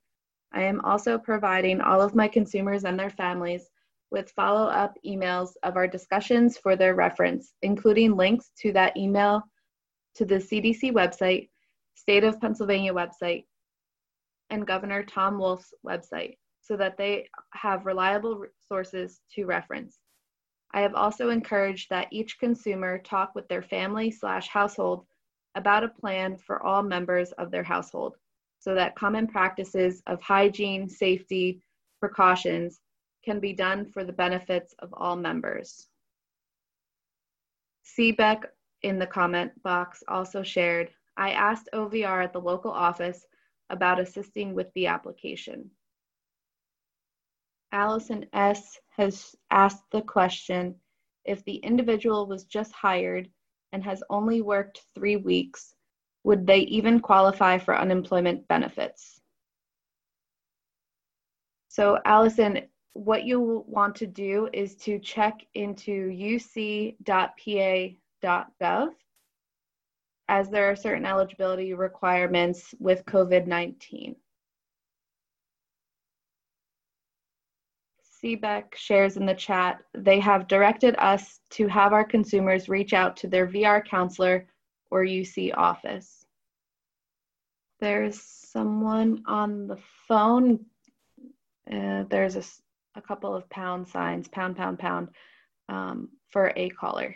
I 0.53 0.61
am 0.63 0.79
also 0.85 1.17
providing 1.17 1.81
all 1.81 2.01
of 2.01 2.15
my 2.15 2.29
consumers 2.29 2.85
and 2.85 2.97
their 2.97 3.09
families 3.09 3.69
with 4.11 4.31
follow 4.31 4.69
up 4.69 4.97
emails 5.05 5.49
of 5.63 5.75
our 5.75 5.89
discussions 5.89 6.57
for 6.57 6.77
their 6.77 6.95
reference, 6.95 7.51
including 7.63 8.15
links 8.15 8.51
to 8.61 8.71
that 8.71 8.95
email 8.95 9.43
to 10.13 10.23
the 10.23 10.35
CDC 10.35 10.93
website, 10.93 11.49
State 11.95 12.23
of 12.23 12.39
Pennsylvania 12.39 12.93
website, 12.93 13.43
and 14.51 14.65
Governor 14.65 15.03
Tom 15.03 15.37
Wolf's 15.37 15.73
website 15.85 16.37
so 16.61 16.77
that 16.77 16.95
they 16.95 17.27
have 17.51 17.85
reliable 17.85 18.45
sources 18.65 19.19
to 19.33 19.43
reference. 19.43 19.99
I 20.72 20.81
have 20.81 20.95
also 20.95 21.29
encouraged 21.29 21.89
that 21.89 22.07
each 22.12 22.39
consumer 22.39 23.00
talk 23.00 23.36
with 23.36 23.48
their 23.48 23.62
family 23.62 24.12
slash 24.12 24.48
household 24.48 25.05
about 25.55 25.84
a 25.84 25.89
plan 25.89 26.38
for 26.38 26.62
all 26.62 26.84
members 26.84 27.31
of 27.34 27.50
their 27.51 27.63
household 27.63 28.17
so 28.60 28.75
that 28.75 28.95
common 28.95 29.27
practices 29.27 30.01
of 30.07 30.22
hygiene, 30.22 30.89
safety, 30.89 31.62
precautions 32.00 32.81
can 33.24 33.39
be 33.39 33.53
done 33.53 33.86
for 33.86 34.03
the 34.03 34.13
benefits 34.13 34.74
of 34.79 34.93
all 34.93 35.15
members. 35.15 35.88
Seebeck 37.84 38.43
in 38.81 39.00
the 39.00 39.07
comment 39.07 39.51
box 39.63 40.03
also 40.07 40.43
shared, 40.43 40.89
I 41.17 41.31
asked 41.31 41.69
OVR 41.74 42.24
at 42.24 42.34
the 42.34 42.41
local 42.41 42.72
office 42.72 43.25
about 43.69 44.00
assisting 44.00 44.53
with 44.53 44.67
the 44.74 44.88
application. 44.88 45.72
Allison 47.75 48.25
S. 48.32 48.79
has 48.96 49.36
asked 49.51 49.84
the 49.91 50.01
question 50.01 50.75
if 51.25 51.44
the 51.44 51.58
individual 51.58 52.25
was 52.25 52.46
just 52.46 52.72
hired 52.72 53.29
and 53.74 53.84
has 53.84 54.01
only 54.10 54.41
worked 54.41 54.86
three 54.96 55.17
weeks, 55.17 55.75
would 56.24 56.48
they 56.48 56.60
even 56.60 57.01
qualify 57.01 57.58
for 57.58 57.77
unemployment 57.77 58.48
benefits? 58.48 59.20
So, 61.67 62.00
Allison, 62.05 62.62
what 62.94 63.25
you 63.25 63.65
want 63.67 63.96
to 63.96 64.08
do 64.08 64.48
is 64.53 64.77
to 64.77 64.98
check 64.98 65.46
into 65.53 66.10
uc.pa.gov 66.12 66.98
as 70.29 70.50
there 70.50 70.72
are 70.72 70.75
certain 70.77 71.05
eligibility 71.05 71.74
requirements 71.74 72.74
with 72.79 73.05
COVID 73.05 73.48
19. 73.48 74.15
Seebeck 78.25 78.74
shares 78.74 79.17
in 79.17 79.25
the 79.27 79.36
chat, 79.36 79.84
they 79.94 80.20
have 80.20 80.48
directed 80.48 80.96
us 80.98 81.41
to 81.51 81.67
have 81.67 81.94
our 81.94 82.03
consumers 82.03 82.67
reach 82.67 82.91
out 82.91 83.15
to 83.17 83.27
their 83.27 83.46
VR 83.46 83.86
counselor 83.86 84.48
or 84.89 85.05
UC 85.05 85.55
office. 85.55 86.25
There's 87.79 88.20
someone 88.20 89.22
on 89.27 89.67
the 89.67 89.77
phone. 90.08 90.60
Uh, 91.72 92.05
there's 92.10 92.36
a, 92.36 92.44
a, 92.96 93.01
couple 93.01 93.36
of 93.36 93.48
pound 93.50 93.88
signs, 93.88 94.27
pound, 94.27 94.55
pound, 94.55 94.79
pound, 94.79 95.10
um, 95.70 96.10
for 96.29 96.51
a 96.55 96.70
caller. 96.70 97.15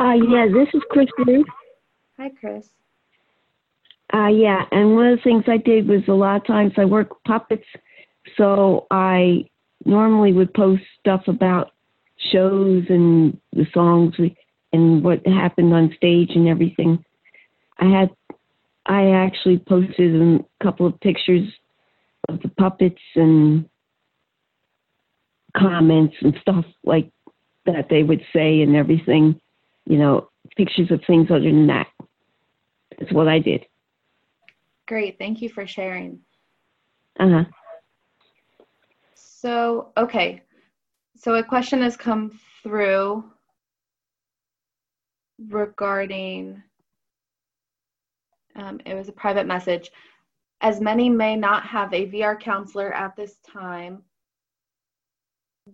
Uh, 0.00 0.12
yeah, 0.28 0.46
this 0.52 0.68
is 0.74 0.82
Chris. 0.90 1.06
Hi, 2.18 2.30
Chris. 2.38 2.68
Uh, 4.12 4.26
yeah, 4.28 4.64
and 4.70 4.94
one 4.94 5.06
of 5.06 5.18
the 5.18 5.22
things 5.22 5.44
I 5.46 5.56
did 5.56 5.88
was 5.88 6.02
a 6.08 6.12
lot 6.12 6.36
of 6.36 6.46
times 6.46 6.72
I 6.76 6.84
work 6.84 7.22
puppets 7.24 7.64
so 8.36 8.86
I 8.90 9.44
normally 9.84 10.32
would 10.32 10.54
post 10.54 10.82
stuff 11.00 11.22
about 11.26 11.72
shows 12.32 12.84
and 12.88 13.38
the 13.52 13.66
songs 13.72 14.14
and 14.72 15.04
what 15.04 15.26
happened 15.26 15.72
on 15.72 15.94
stage 15.96 16.30
and 16.34 16.48
everything. 16.48 17.04
I 17.78 17.86
had 17.86 18.10
I 18.86 19.10
actually 19.10 19.58
posted 19.58 20.14
a 20.20 20.44
couple 20.62 20.86
of 20.86 21.00
pictures 21.00 21.48
of 22.28 22.40
the 22.42 22.48
puppets 22.48 23.00
and 23.14 23.68
comments 25.56 26.16
and 26.20 26.36
stuff 26.40 26.64
like 26.84 27.10
that 27.66 27.88
they 27.88 28.02
would 28.02 28.22
say 28.32 28.60
and 28.60 28.76
everything, 28.76 29.40
you 29.86 29.96
know, 29.96 30.28
pictures 30.56 30.90
of 30.90 31.00
things 31.06 31.30
other 31.30 31.40
than 31.40 31.66
that. 31.68 31.86
That's 32.98 33.12
what 33.12 33.28
I 33.28 33.38
did. 33.38 33.64
Great. 34.86 35.18
Thank 35.18 35.40
you 35.40 35.48
for 35.48 35.66
sharing. 35.66 36.20
Uh 37.18 37.28
huh. 37.28 37.44
So, 39.44 39.92
okay. 39.98 40.40
So 41.16 41.34
a 41.34 41.44
question 41.44 41.82
has 41.82 41.98
come 41.98 42.40
through 42.62 43.24
regarding 45.38 46.62
Um, 48.56 48.80
it 48.86 48.94
was 48.94 49.08
a 49.08 49.12
private 49.12 49.46
message. 49.46 49.90
As 50.62 50.80
many 50.80 51.10
may 51.10 51.36
not 51.36 51.66
have 51.66 51.92
a 51.92 52.06
VR 52.06 52.40
counselor 52.40 52.90
at 52.94 53.16
this 53.16 53.36
time, 53.40 54.02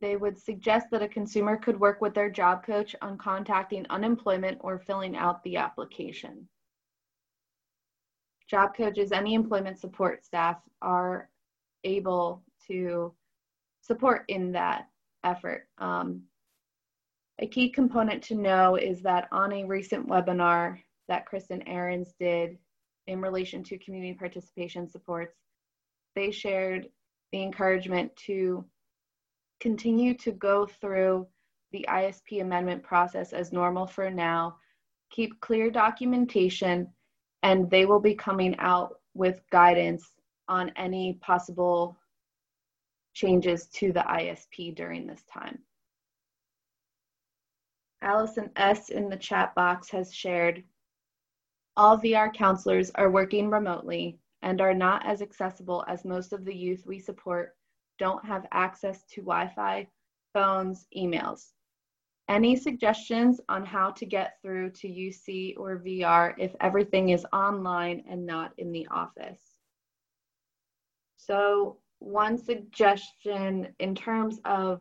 they 0.01 0.17
would 0.17 0.37
suggest 0.37 0.89
that 0.91 1.03
a 1.03 1.09
consumer 1.09 1.57
could 1.57 1.79
work 1.79 2.01
with 2.01 2.15
their 2.15 2.31
job 2.31 2.65
coach 2.65 2.97
on 3.03 3.19
contacting 3.19 3.87
unemployment 3.91 4.59
or 4.63 4.81
filling 4.81 5.15
out 5.15 5.45
the 5.45 5.59
application. 5.59 6.49
Job 8.49 8.75
coaches, 8.75 9.13
any 9.13 9.35
employment 9.35 9.79
support 9.79 10.25
staff 10.25 10.57
are 10.83 11.29
able 11.85 12.43
to 12.67 13.15
support 13.91 14.25
in 14.29 14.53
that 14.53 14.87
effort. 15.25 15.67
Um, 15.79 16.23
a 17.41 17.47
key 17.49 17.71
component 17.71 18.23
to 18.25 18.37
know 18.37 18.77
is 18.77 19.03
that 19.03 19.27
on 19.33 19.53
a 19.53 19.65
recent 19.65 20.09
webinar 20.09 20.79
that 21.09 21.25
Kristin 21.29 21.67
Ahrens 21.67 22.15
did 22.21 22.57
in 23.09 23.21
relation 23.21 23.65
to 23.65 23.79
community 23.79 24.15
participation 24.15 24.89
supports, 24.89 25.35
they 26.15 26.31
shared 26.31 26.87
the 27.33 27.43
encouragement 27.43 28.15
to 28.27 28.65
continue 29.59 30.15
to 30.19 30.31
go 30.31 30.67
through 30.67 31.27
the 31.73 31.85
ISP 31.89 32.43
amendment 32.43 32.85
process 32.85 33.33
as 33.33 33.53
normal 33.53 33.89
for 33.89 34.09
now, 34.09 34.55
keep 35.11 35.41
clear 35.41 35.69
documentation, 35.69 36.87
and 37.43 37.69
they 37.69 37.87
will 37.87 37.99
be 37.99 38.15
coming 38.15 38.55
out 38.61 39.01
with 39.15 39.43
guidance 39.51 40.13
on 40.47 40.71
any 40.77 41.19
possible 41.23 42.00
changes 43.13 43.67
to 43.67 43.93
the 43.93 44.01
ISP 44.01 44.75
during 44.75 45.07
this 45.07 45.23
time. 45.33 45.59
Allison 48.03 48.51
S. 48.57 48.89
in 48.89 49.09
the 49.09 49.17
chat 49.17 49.55
box 49.55 49.91
has 49.91 50.15
shared 50.15 50.65
all 51.77 51.99
VR 51.99 52.33
counselors 52.33 52.91
are 52.95 53.11
working 53.11 53.49
remotely 53.49 54.19
and 54.43 54.61
are 54.61 54.75
not 54.75 55.05
as 55.07 55.23
accessible 55.23 55.85
as 55.87 56.05
most 56.05 56.33
of 56.33 56.45
the 56.45 56.55
youth 56.55 56.85
we 56.87 56.99
support 56.99 57.57
don't 57.99 58.25
have 58.25 58.47
access 58.53 59.05
to 59.05 59.21
Wi-Fi, 59.21 59.87
phones, 60.33 60.87
emails. 60.97 61.53
Any 62.29 62.57
suggestions 62.57 63.41
on 63.49 63.67
how 63.67 63.91
to 63.91 64.07
get 64.07 64.39
through 64.43 64.71
to 64.71 64.89
UC 64.89 65.59
or 65.59 65.79
VR 65.79 66.35
if 66.39 66.55
everything 66.61 67.11
is 67.11 67.27
online 67.33 68.05
and 68.09 68.25
not 68.25 68.53
in 68.57 68.73
the 68.73 68.87
office? 68.91 69.43
So 71.17 71.79
one 72.01 72.37
suggestion 72.37 73.69
in 73.79 73.95
terms 73.95 74.41
of 74.45 74.81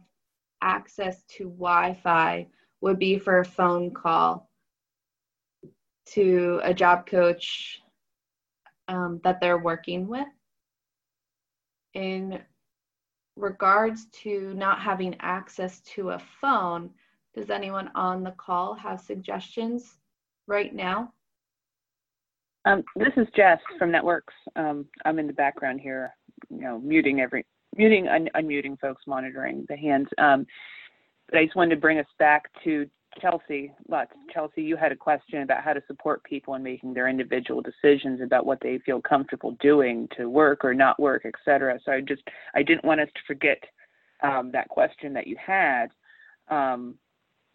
access 0.61 1.23
to 1.37 1.45
Wi-Fi 1.45 2.47
would 2.81 2.97
be 2.97 3.19
for 3.19 3.39
a 3.39 3.45
phone 3.45 3.93
call 3.93 4.49
to 6.07 6.59
a 6.63 6.73
job 6.73 7.05
coach 7.05 7.81
um, 8.87 9.21
that 9.23 9.39
they're 9.39 9.59
working 9.59 10.07
with. 10.07 10.27
In 11.93 12.39
regards 13.35 14.07
to 14.23 14.53
not 14.55 14.79
having 14.79 15.15
access 15.19 15.81
to 15.81 16.11
a 16.11 16.21
phone, 16.41 16.89
does 17.35 17.49
anyone 17.49 17.89
on 17.95 18.23
the 18.23 18.31
call 18.31 18.73
have 18.73 18.99
suggestions 18.99 19.97
right 20.47 20.73
now? 20.73 21.13
Um, 22.65 22.83
this 22.95 23.13
is 23.15 23.27
Jess 23.35 23.59
from 23.77 23.91
Networks. 23.91 24.33
Um, 24.55 24.85
I'm 25.05 25.19
in 25.19 25.27
the 25.27 25.33
background 25.33 25.79
here, 25.79 26.13
you 26.49 26.61
know, 26.61 26.79
muting 26.79 27.21
every, 27.21 27.45
muting, 27.75 28.07
un- 28.07 28.29
unmuting 28.35 28.79
folks, 28.79 29.03
monitoring 29.07 29.65
the 29.69 29.77
hands. 29.77 30.07
Um, 30.17 30.45
but 31.29 31.39
I 31.39 31.45
just 31.45 31.55
wanted 31.55 31.75
to 31.75 31.81
bring 31.81 31.99
us 31.99 32.07
back 32.17 32.49
to 32.63 32.89
Chelsea 33.19 33.71
Lutz. 33.87 34.11
Chelsea, 34.33 34.61
you 34.61 34.75
had 34.75 34.91
a 34.91 34.95
question 34.95 35.41
about 35.41 35.63
how 35.63 35.73
to 35.73 35.81
support 35.87 36.23
people 36.23 36.55
in 36.55 36.63
making 36.63 36.93
their 36.93 37.07
individual 37.07 37.61
decisions 37.61 38.21
about 38.21 38.45
what 38.45 38.59
they 38.61 38.79
feel 38.85 39.01
comfortable 39.01 39.55
doing 39.61 40.07
to 40.17 40.29
work 40.29 40.63
or 40.63 40.73
not 40.73 40.99
work, 40.99 41.23
et 41.25 41.33
cetera. 41.43 41.79
So 41.85 41.91
I 41.91 42.01
just, 42.01 42.21
I 42.55 42.63
didn't 42.63 42.85
want 42.85 43.01
us 43.01 43.09
to 43.13 43.21
forget 43.27 43.61
um, 44.23 44.51
that 44.51 44.69
question 44.69 45.13
that 45.13 45.27
you 45.27 45.35
had. 45.43 45.87
Um, 46.49 46.95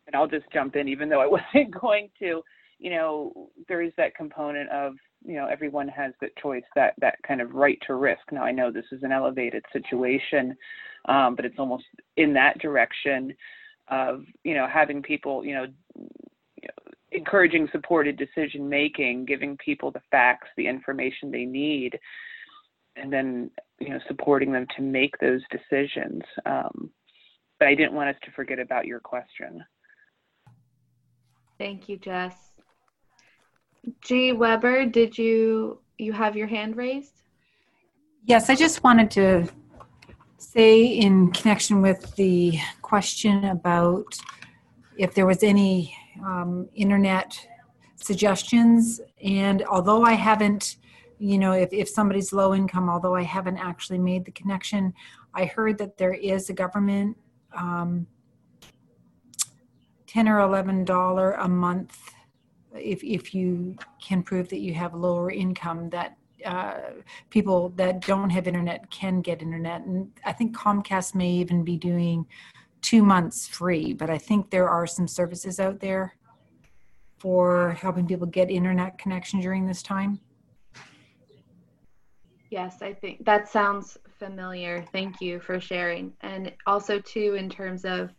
and 0.07 0.15
I'll 0.15 0.29
just 0.29 0.45
jump 0.53 0.77
in, 0.77 0.89
even 0.89 1.09
though 1.09 1.21
I 1.21 1.27
wasn't 1.55 1.79
going 1.81 2.11
to. 2.21 2.43
You 2.79 2.91
know, 2.91 3.51
there 3.69 3.83
is 3.83 3.93
that 3.97 4.15
component 4.15 4.69
of, 4.71 4.95
you 5.25 5.35
know, 5.35 5.47
everyone 5.47 5.89
has 5.89 6.13
that 6.21 6.37
choice, 6.37 6.65
that 6.77 6.95
that 6.99 7.17
kind 7.27 7.41
of 7.41 7.55
right 7.55 7.79
to 7.87 7.95
risk. 7.95 8.21
Now 8.31 8.45
I 8.45 8.53
know 8.53 8.71
this 8.71 8.85
is 8.93 9.03
an 9.03 9.13
elevated 9.13 9.65
situation, 9.73 10.57
um, 11.07 11.35
but 11.35 11.45
it's 11.45 11.59
almost 11.59 11.85
in 12.17 12.35
that 12.35 12.59
direction 12.59 13.35
of 13.89 14.25
you 14.45 14.55
know 14.55 14.67
having 14.67 15.03
people 15.03 15.45
you 15.45 15.55
know, 15.55 15.67
encouraging 17.13 17.69
supported 17.73 18.17
decision 18.17 18.69
making 18.69 19.25
giving 19.25 19.57
people 19.57 19.91
the 19.91 20.03
facts 20.11 20.49
the 20.57 20.67
information 20.67 21.31
they 21.31 21.45
need 21.45 21.99
and 22.97 23.13
then 23.13 23.51
you 23.81 23.91
know 23.91 23.99
supporting 24.07 24.53
them 24.53 24.67
to 24.77 24.83
make 24.83 25.19
those 25.19 25.41
decisions. 25.51 26.23
Um, 26.47 26.91
but 27.59 27.69
i 27.69 27.75
didn't 27.75 27.95
want 27.95 28.11
us 28.11 28.17
to 28.25 28.31
forget 28.33 28.59
about 28.59 28.87
your 28.87 29.01
question. 29.01 29.65
Thank 31.59 31.89
you 31.89 31.97
jess 31.97 32.54
g. 34.01 34.33
Weber 34.33 34.87
did 34.87 35.17
you 35.17 35.81
you 35.99 36.13
have 36.13 36.37
your 36.37 36.47
hand 36.47 36.77
raised? 36.77 37.23
Yes 38.25 38.49
i 38.49 38.55
just 38.55 38.83
wanted 38.83 39.11
to 39.13 39.49
say 40.39 40.87
in 40.87 41.31
connection 41.33 41.83
with 41.83 42.15
the 42.17 42.59
question 42.83 43.45
about 43.47 44.17
if 44.97 45.15
there 45.15 45.27
was 45.27 45.43
any 45.43 45.95
um, 46.25 46.69
internet 46.75 47.37
suggestions 47.97 49.01
and 49.23 49.65
although 49.65 50.05
i 50.05 50.13
haven't 50.13 50.77
you 51.19 51.39
know 51.39 51.53
if, 51.53 51.73
if 51.73 51.89
somebody's 51.89 52.33
low 52.33 52.55
income 52.55 52.89
although 52.89 53.15
i 53.15 53.23
haven't 53.23 53.57
actually 53.59 53.99
made 53.99 54.25
the 54.25 54.31
connection 54.31 54.93
i 55.35 55.45
heard 55.45 55.79
that 55.79 55.97
there 55.97 56.13
is 56.13 56.51
a 56.51 56.53
government 56.53 57.17
um, 57.57 58.07
10 60.07 60.29
or 60.29 60.41
11 60.41 60.85
dollar 60.85 61.33
a 61.33 61.49
month 61.49 62.14
if, 62.75 63.03
if 63.05 63.35
you 63.35 63.77
can 64.03 64.23
prove 64.23 64.49
that 64.49 64.61
you 64.61 64.75
have 64.75 64.95
lower 64.95 65.31
income 65.31 65.91
that 65.91 66.17
uh, 66.45 66.81
people 67.31 67.71
that 67.71 68.07
don't 68.07 68.31
have 68.31 68.47
internet 68.47 68.91
can 68.91 69.21
get 69.21 69.41
internet. 69.41 69.83
And 69.83 70.11
I 70.25 70.33
think 70.33 70.57
Comcast 70.57 71.15
may 71.15 71.31
even 71.31 71.65
be 71.65 71.77
doing 71.77 72.27
two 72.83 73.03
months 73.03 73.49
free, 73.49 73.95
but 73.95 74.11
I 74.11 74.19
think 74.19 74.51
there 74.51 74.69
are 74.69 74.87
some 74.87 75.09
services 75.09 75.59
out 75.59 75.81
there 75.81 76.17
for 77.19 77.73
helping 77.73 78.07
people 78.07 78.27
get 78.27 78.51
internet 78.51 78.99
connection 78.99 79.41
during 79.41 79.67
this 79.67 79.83
time. 79.83 80.21
Yes, 82.51 82.83
I 82.83 82.93
think 82.93 83.25
that 83.25 83.49
sounds 83.49 83.97
familiar. 84.19 84.85
Thank 84.93 85.21
you 85.21 85.41
for 85.41 85.59
sharing. 85.59 86.13
And 86.21 86.53
also, 86.67 87.01
too, 87.01 87.35
in 87.35 87.49
terms 87.49 87.85
of 87.85 88.13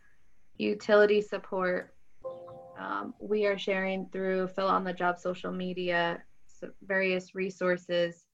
utility 0.57 1.21
support, 1.21 1.94
um, 2.77 3.13
we 3.19 3.45
are 3.45 3.57
sharing 3.57 4.07
through 4.07 4.47
Phila 4.49 4.73
on 4.73 4.83
the 4.83 4.93
Job 4.93 5.17
social 5.19 5.51
media 5.51 6.21
various 6.81 7.35
resources, 7.35 8.25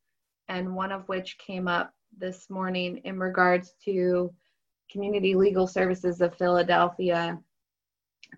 and 0.48 0.76
one 0.76 0.92
of 0.92 1.08
which 1.08 1.38
came 1.38 1.68
up 1.68 1.94
this 2.18 2.50
morning 2.50 3.02
in 3.04 3.20
regards 3.20 3.74
to 3.86 4.34
Community 4.92 5.36
Legal 5.36 5.68
Services 5.68 6.22
of 6.22 6.36
Philadelphia 6.36 7.40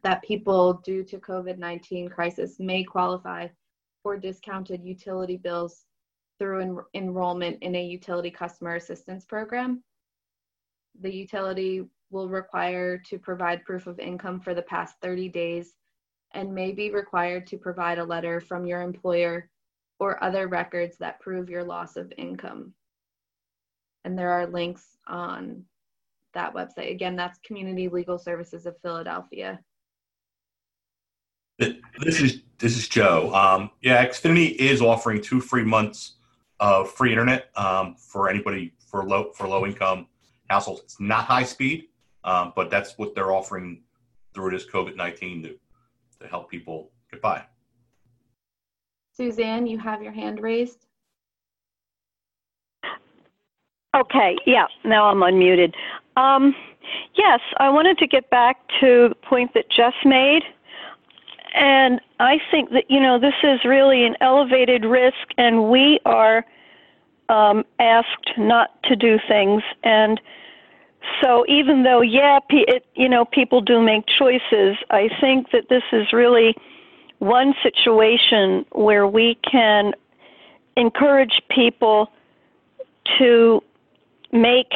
that 0.03 0.23
people 0.23 0.81
due 0.85 1.03
to 1.03 1.19
COVID-19 1.19 2.11
crisis 2.11 2.59
may 2.59 2.83
qualify 2.83 3.47
for 4.01 4.17
discounted 4.17 4.83
utility 4.83 5.37
bills 5.37 5.85
through 6.39 6.61
en- 6.61 6.77
enrollment 6.93 7.57
in 7.61 7.75
a 7.75 7.83
utility 7.83 8.31
customer 8.31 8.75
assistance 8.75 9.25
program. 9.25 9.83
The 11.01 11.13
utility 11.13 11.83
will 12.09 12.29
require 12.29 12.97
to 13.09 13.17
provide 13.17 13.65
proof 13.65 13.87
of 13.87 13.99
income 13.99 14.39
for 14.39 14.53
the 14.53 14.61
past 14.63 14.95
30 15.01 15.29
days 15.29 15.73
and 16.33 16.53
may 16.53 16.71
be 16.71 16.91
required 16.91 17.47
to 17.47 17.57
provide 17.57 17.99
a 17.99 18.03
letter 18.03 18.41
from 18.41 18.65
your 18.65 18.81
employer 18.81 19.49
or 19.99 20.23
other 20.23 20.47
records 20.47 20.97
that 20.97 21.19
prove 21.19 21.49
your 21.49 21.63
loss 21.63 21.95
of 21.95 22.11
income. 22.17 22.73
And 24.03 24.17
there 24.17 24.31
are 24.31 24.47
links 24.47 24.97
on 25.07 25.63
that 26.33 26.53
website. 26.53 26.91
Again, 26.91 27.15
that's 27.15 27.39
Community 27.39 27.87
Legal 27.87 28.17
Services 28.17 28.65
of 28.65 28.75
Philadelphia. 28.81 29.59
This 31.59 32.19
is 32.19 32.41
this 32.57 32.75
is 32.77 32.87
Joe. 32.87 33.31
Um, 33.33 33.69
yeah, 33.81 34.03
Xfinity 34.05 34.55
is 34.55 34.81
offering 34.81 35.21
two 35.21 35.39
free 35.39 35.63
months 35.63 36.15
of 36.59 36.89
free 36.91 37.11
internet 37.11 37.49
um, 37.55 37.95
for 37.95 38.29
anybody 38.29 38.73
for 38.89 39.05
low 39.05 39.31
for 39.33 39.47
low 39.47 39.65
income 39.65 40.07
households. 40.49 40.81
It's 40.81 40.99
not 40.99 41.25
high 41.25 41.43
speed, 41.43 41.89
um, 42.23 42.53
but 42.55 42.71
that's 42.71 42.97
what 42.97 43.13
they're 43.13 43.31
offering 43.31 43.83
through 44.33 44.51
this 44.51 44.65
COVID 44.65 44.95
nineteen 44.95 45.41
to 46.23 46.29
to 46.29 46.29
help 46.29 46.49
people 46.49 46.89
get 47.11 47.21
by. 47.21 47.43
Suzanne, 49.11 49.67
you 49.67 49.77
have 49.77 50.01
your 50.01 50.11
hand 50.11 50.41
raised. 50.41 50.87
Okay, 53.95 54.37
yeah, 54.47 54.65
now 54.83 55.05
I'm 55.05 55.19
unmuted. 55.19 55.73
Um, 56.17 56.55
yes, 57.15 57.39
I 57.57 57.69
wanted 57.69 57.99
to 57.99 58.07
get 58.07 58.27
back 58.31 58.57
to 58.79 59.09
the 59.09 59.15
point 59.15 59.53
that 59.53 59.69
Jess 59.69 59.93
made. 60.03 60.41
and 61.53 62.01
I 62.19 62.39
think 62.49 62.71
that 62.71 62.89
you 62.89 62.99
know 62.99 63.19
this 63.19 63.35
is 63.43 63.63
really 63.63 64.03
an 64.05 64.15
elevated 64.19 64.85
risk, 64.85 65.27
and 65.37 65.69
we 65.69 65.99
are 66.05 66.43
um, 67.29 67.63
asked 67.79 68.31
not 68.37 68.81
to 68.85 68.95
do 68.95 69.19
things. 69.27 69.61
And 69.83 70.19
so, 71.21 71.45
even 71.47 71.83
though 71.83 72.01
yeah, 72.01 72.39
it, 72.49 72.85
you 72.95 73.09
know, 73.09 73.25
people 73.25 73.61
do 73.61 73.81
make 73.81 74.05
choices, 74.07 74.77
I 74.89 75.09
think 75.19 75.51
that 75.51 75.69
this 75.69 75.83
is 75.91 76.13
really 76.13 76.55
one 77.19 77.53
situation 77.61 78.65
where 78.71 79.07
we 79.07 79.37
can 79.49 79.93
encourage 80.75 81.41
people 81.49 82.11
to 83.19 83.61
make 84.31 84.71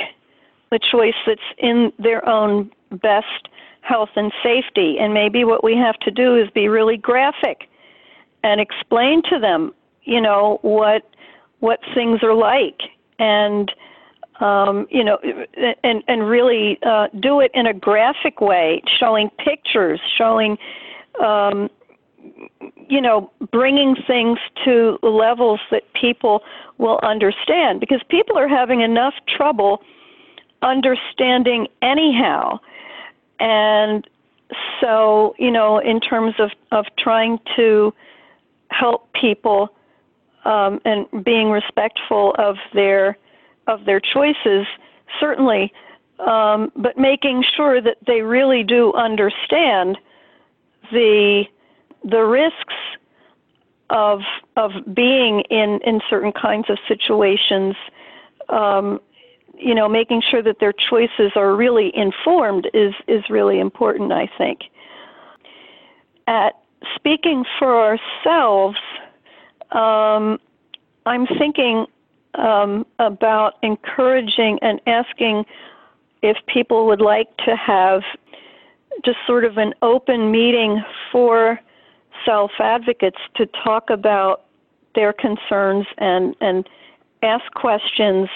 the 0.72 0.80
choice 0.80 1.16
that's 1.26 1.42
in 1.58 1.92
their 1.98 2.28
own 2.28 2.72
best 2.92 3.48
health 3.82 4.10
and 4.16 4.32
safety. 4.44 4.98
And 5.00 5.13
maybe 5.13 5.44
what 5.44 5.63
we 5.63 5.76
have 5.78 5.98
to 6.00 6.12
do 6.12 6.36
is 6.36 6.50
be 6.52 6.68
really 6.68 6.98
graphic 6.98 7.70
and 8.44 8.62
explain 8.62 9.24
to 9.30 9.40
them, 9.40 9.74
you 10.04 10.22
know, 10.22 10.60
what 10.62 11.10
what 11.60 11.80
things 11.96 12.22
are 12.22 12.36
like 12.36 12.82
and 13.18 13.72
um, 14.39 14.88
you 14.89 15.04
know, 15.04 15.17
and 15.84 16.04
and 16.08 16.28
really 16.28 16.78
uh, 16.84 17.08
do 17.19 17.39
it 17.39 17.52
in 17.54 17.65
a 17.65 17.73
graphic 17.73 18.39
way, 18.41 18.82
showing 19.00 19.30
pictures, 19.43 20.00
showing, 20.17 20.58
um, 21.23 21.69
you 22.88 23.02
know, 23.02 23.32
bringing 23.52 23.95
things 24.06 24.38
to 24.63 25.00
levels 25.02 25.60
that 25.71 25.84
people 25.93 26.43
will 26.78 27.00
understand. 27.04 27.80
Because 27.80 28.02
people 28.10 28.38
are 28.38 28.47
having 28.47 28.82
enough 28.82 29.15
trouble 29.28 29.82
understanding 30.62 31.67
anyhow. 31.82 32.60
And 33.39 34.08
so, 34.82 35.36
you 35.38 35.52
know, 35.52 35.80
in 35.80 36.00
terms 36.00 36.36
of, 36.39 36.52
of 36.71 36.86
trying 36.97 37.39
to 37.56 37.93
help 38.69 39.12
people 39.13 39.69
um, 40.45 40.80
and 40.86 41.06
being 41.23 41.52
respectful 41.52 42.36
of 42.38 42.56
their 42.73 43.17
of 43.68 43.86
their 43.86 44.00
choices, 44.00 44.66
certainly, 45.20 45.72
um, 46.20 46.72
but 46.76 46.98
making 46.98 47.44
sure 47.56 47.82
that 47.82 47.98
they 48.06 48.22
really 48.22 48.64
do 48.64 48.94
understand 48.94 49.98
the 50.92 51.44
the 52.04 52.24
risks 52.24 52.76
of 53.90 54.22
of 54.56 54.72
being 54.94 55.42
in 55.50 55.80
in 55.86 56.00
certain 56.10 56.32
kinds 56.32 56.70
of 56.70 56.78
situations 56.88 57.76
um, 58.50 59.00
you 59.58 59.74
know, 59.74 59.90
making 59.90 60.22
sure 60.30 60.44
that 60.44 60.60
their 60.60 60.74
choices 60.74 61.32
are 61.36 61.56
really 61.56 61.92
informed 61.96 62.70
is 62.74 62.94
is 63.08 63.24
really 63.30 63.60
important. 63.60 64.12
I 64.12 64.30
think. 64.38 64.62
At 66.28 66.60
speaking 66.96 67.46
for 67.58 67.98
ourselves, 68.26 68.78
um, 69.72 70.40
I'm 71.06 71.26
thinking 71.40 71.88
um, 72.36 72.86
about 73.00 73.56
encouraging 73.63 74.60
and 74.62 74.80
asking 74.88 75.46
if 76.22 76.38
people 76.48 76.86
would 76.88 77.02
like 77.02 77.36
to 77.38 77.56
have 77.56 78.02
just 79.06 79.18
sort 79.26 79.46
of 79.46 79.58
an 79.58 79.74
open 79.82 80.32
meeting 80.32 80.84
for 81.12 81.60
self 82.26 82.52
advocates 82.60 83.20
to 83.36 83.46
talk 83.63 83.90
about 83.90 84.46
their 84.96 85.13
concerns 85.13 85.86
and 85.98 86.36
and 86.42 86.68
ask 87.24 87.44
questions 87.54 88.30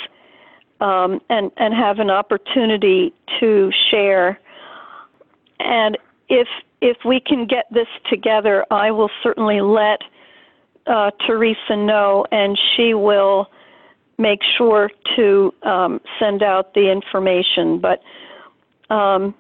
um, 0.80 1.20
and 1.30 1.52
and 1.58 1.74
have 1.74 2.00
an 2.00 2.10
opportunity 2.10 3.14
to 3.40 3.72
share. 3.90 4.40
And 5.60 5.98
if 6.30 6.48
if 6.82 6.98
we 7.06 7.20
can 7.20 7.46
get 7.46 7.66
this 7.72 7.88
together, 8.10 8.66
I 8.72 8.92
will 8.92 9.12
certainly 9.22 9.62
let 9.62 10.02
uh, 10.88 11.12
Teresa 11.26 11.76
know, 11.76 12.26
and 12.32 12.60
she 12.76 12.94
will 12.94 13.48
make 14.22 14.42
sure 14.58 14.92
to 15.16 15.54
um, 15.64 16.00
send 16.20 16.44
out 16.44 16.74
the 16.74 16.92
information. 16.92 17.80
But 17.80 18.02
um, 18.94 19.34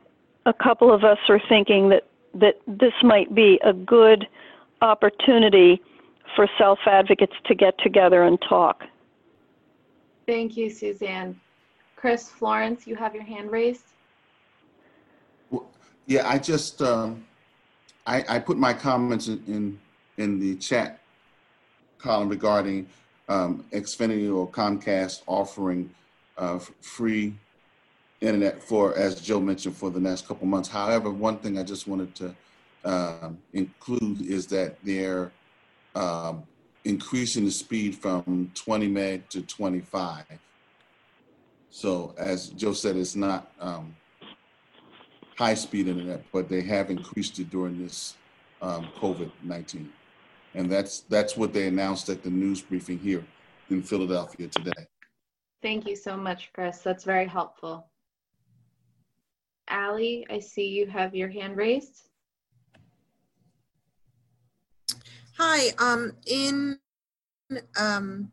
a 0.45 0.53
couple 0.53 0.91
of 0.91 1.03
us 1.03 1.19
are 1.29 1.41
thinking 1.47 1.89
that 1.89 2.07
that 2.33 2.55
this 2.65 2.93
might 3.03 3.35
be 3.35 3.59
a 3.63 3.73
good 3.73 4.25
opportunity 4.81 5.81
for 6.35 6.47
self 6.57 6.79
advocates 6.85 7.35
to 7.45 7.55
get 7.55 7.77
together 7.79 8.23
and 8.23 8.41
talk. 8.47 8.83
Thank 10.25 10.55
you, 10.55 10.69
Suzanne. 10.69 11.39
Chris 11.95 12.29
Florence, 12.29 12.87
you 12.87 12.95
have 12.95 13.13
your 13.13 13.23
hand 13.23 13.51
raised. 13.51 13.83
Yeah, 16.07 16.27
I 16.27 16.39
just 16.39 16.81
um, 16.81 17.25
I, 18.07 18.23
I 18.27 18.39
put 18.39 18.57
my 18.57 18.73
comments 18.73 19.27
in, 19.27 19.43
in, 19.47 19.79
in 20.17 20.39
the 20.39 20.55
chat 20.55 20.99
column 21.99 22.29
regarding 22.29 22.87
um, 23.31 23.63
Xfinity 23.71 24.33
or 24.35 24.47
Comcast 24.47 25.21
offering 25.25 25.89
uh, 26.37 26.59
free 26.81 27.33
internet 28.19 28.61
for, 28.61 28.95
as 28.97 29.21
Joe 29.21 29.39
mentioned, 29.39 29.77
for 29.77 29.89
the 29.89 29.99
next 29.99 30.27
couple 30.27 30.45
months. 30.47 30.67
However, 30.67 31.09
one 31.09 31.37
thing 31.37 31.57
I 31.57 31.63
just 31.63 31.87
wanted 31.87 32.13
to 32.15 32.35
um, 32.83 33.37
include 33.53 34.21
is 34.21 34.47
that 34.47 34.75
they're 34.83 35.31
um, 35.95 36.43
increasing 36.83 37.45
the 37.45 37.51
speed 37.51 37.95
from 37.95 38.51
20 38.53 38.87
meg 38.87 39.29
to 39.29 39.41
25. 39.41 40.25
So 41.69 42.13
as 42.17 42.49
Joe 42.49 42.73
said, 42.73 42.97
it's 42.97 43.15
not 43.15 43.49
um, 43.61 43.95
high 45.37 45.53
speed 45.53 45.87
internet, 45.87 46.23
but 46.33 46.49
they 46.49 46.61
have 46.63 46.89
increased 46.89 47.39
it 47.39 47.49
during 47.49 47.81
this 47.81 48.15
um, 48.61 48.89
COVID-19. 48.99 49.87
And 50.53 50.69
that's, 50.69 51.01
that's 51.01 51.37
what 51.37 51.53
they 51.53 51.67
announced 51.67 52.09
at 52.09 52.23
the 52.23 52.29
news 52.29 52.61
briefing 52.61 52.99
here 52.99 53.23
in 53.69 53.81
Philadelphia 53.81 54.47
today. 54.47 54.87
Thank 55.61 55.87
you 55.87 55.95
so 55.95 56.17
much, 56.17 56.51
Chris. 56.53 56.79
That's 56.79 57.03
very 57.03 57.27
helpful. 57.27 57.87
Allie, 59.67 60.25
I 60.29 60.39
see 60.39 60.67
you 60.67 60.87
have 60.87 61.15
your 61.15 61.29
hand 61.29 61.55
raised. 61.55 62.09
Hi, 65.37 65.69
um, 65.79 66.11
in 66.27 66.77
um, 67.79 68.31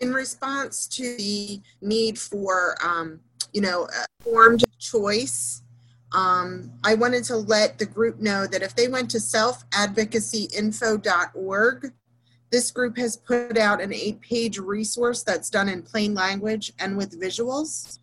in 0.00 0.12
response 0.12 0.86
to 0.88 1.16
the 1.16 1.60
need 1.80 2.18
for 2.18 2.76
um, 2.84 3.20
you 3.52 3.60
know 3.60 3.88
formed 4.22 4.62
choice, 4.78 5.62
um, 6.12 6.72
I 6.84 6.94
wanted 6.94 7.24
to 7.24 7.36
let 7.36 7.78
the 7.78 7.86
group 7.86 8.20
know 8.20 8.46
that 8.46 8.62
if 8.62 8.74
they 8.74 8.88
went 8.88 9.10
to 9.12 9.18
selfadvocacyinfo.org, 9.18 11.92
this 12.50 12.72
group 12.72 12.98
has 12.98 13.16
put 13.16 13.56
out 13.56 13.80
an 13.80 13.92
eight-page 13.92 14.58
resource 14.58 15.22
that's 15.22 15.50
done 15.50 15.68
in 15.68 15.82
plain 15.82 16.14
language 16.14 16.72
and 16.80 16.96
with 16.96 17.20
visuals 17.20 18.00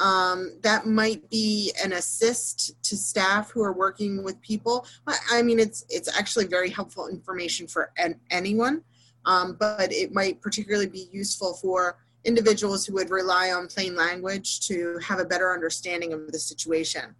um, 0.00 0.58
that 0.62 0.86
might 0.86 1.28
be 1.30 1.72
an 1.82 1.92
assist 1.92 2.82
to 2.82 2.96
staff 2.96 3.50
who 3.50 3.62
are 3.62 3.72
working 3.72 4.22
with 4.22 4.40
people. 4.40 4.86
I 5.30 5.42
mean, 5.42 5.58
it's 5.58 5.84
it's 5.88 6.16
actually 6.16 6.46
very 6.46 6.70
helpful 6.70 7.08
information 7.08 7.66
for 7.66 7.92
an, 7.96 8.20
anyone, 8.30 8.82
um, 9.24 9.56
but 9.58 9.92
it 9.92 10.12
might 10.12 10.40
particularly 10.40 10.88
be 10.88 11.08
useful 11.12 11.54
for 11.54 11.98
individuals 12.24 12.86
who 12.86 12.94
would 12.94 13.10
rely 13.10 13.52
on 13.52 13.68
plain 13.68 13.94
language 13.94 14.66
to 14.66 14.98
have 14.98 15.20
a 15.20 15.24
better 15.24 15.52
understanding 15.52 16.12
of 16.12 16.32
the 16.32 16.38
situation. 16.38 17.14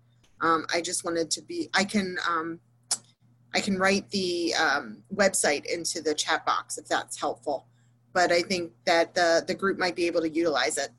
Um, 0.44 0.66
I 0.72 0.80
just 0.82 1.04
wanted 1.04 1.32
to 1.32 1.42
be. 1.42 1.68
I 1.72 1.84
can 1.84 2.16
um, 2.28 2.60
I 3.54 3.60
can 3.60 3.78
write 3.78 4.10
the 4.10 4.52
um, 4.54 4.98
website 5.14 5.64
into 5.64 6.02
the 6.02 6.14
chat 6.14 6.44
box 6.44 6.76
if 6.76 6.86
that's 6.86 7.18
helpful, 7.18 7.66
but 8.12 8.30
I 8.30 8.42
think 8.42 8.72
that 8.84 9.14
the 9.14 9.42
the 9.46 9.54
group 9.54 9.78
might 9.78 9.96
be 9.96 10.06
able 10.06 10.20
to 10.20 10.28
utilize 10.28 10.76
it. 10.76 10.90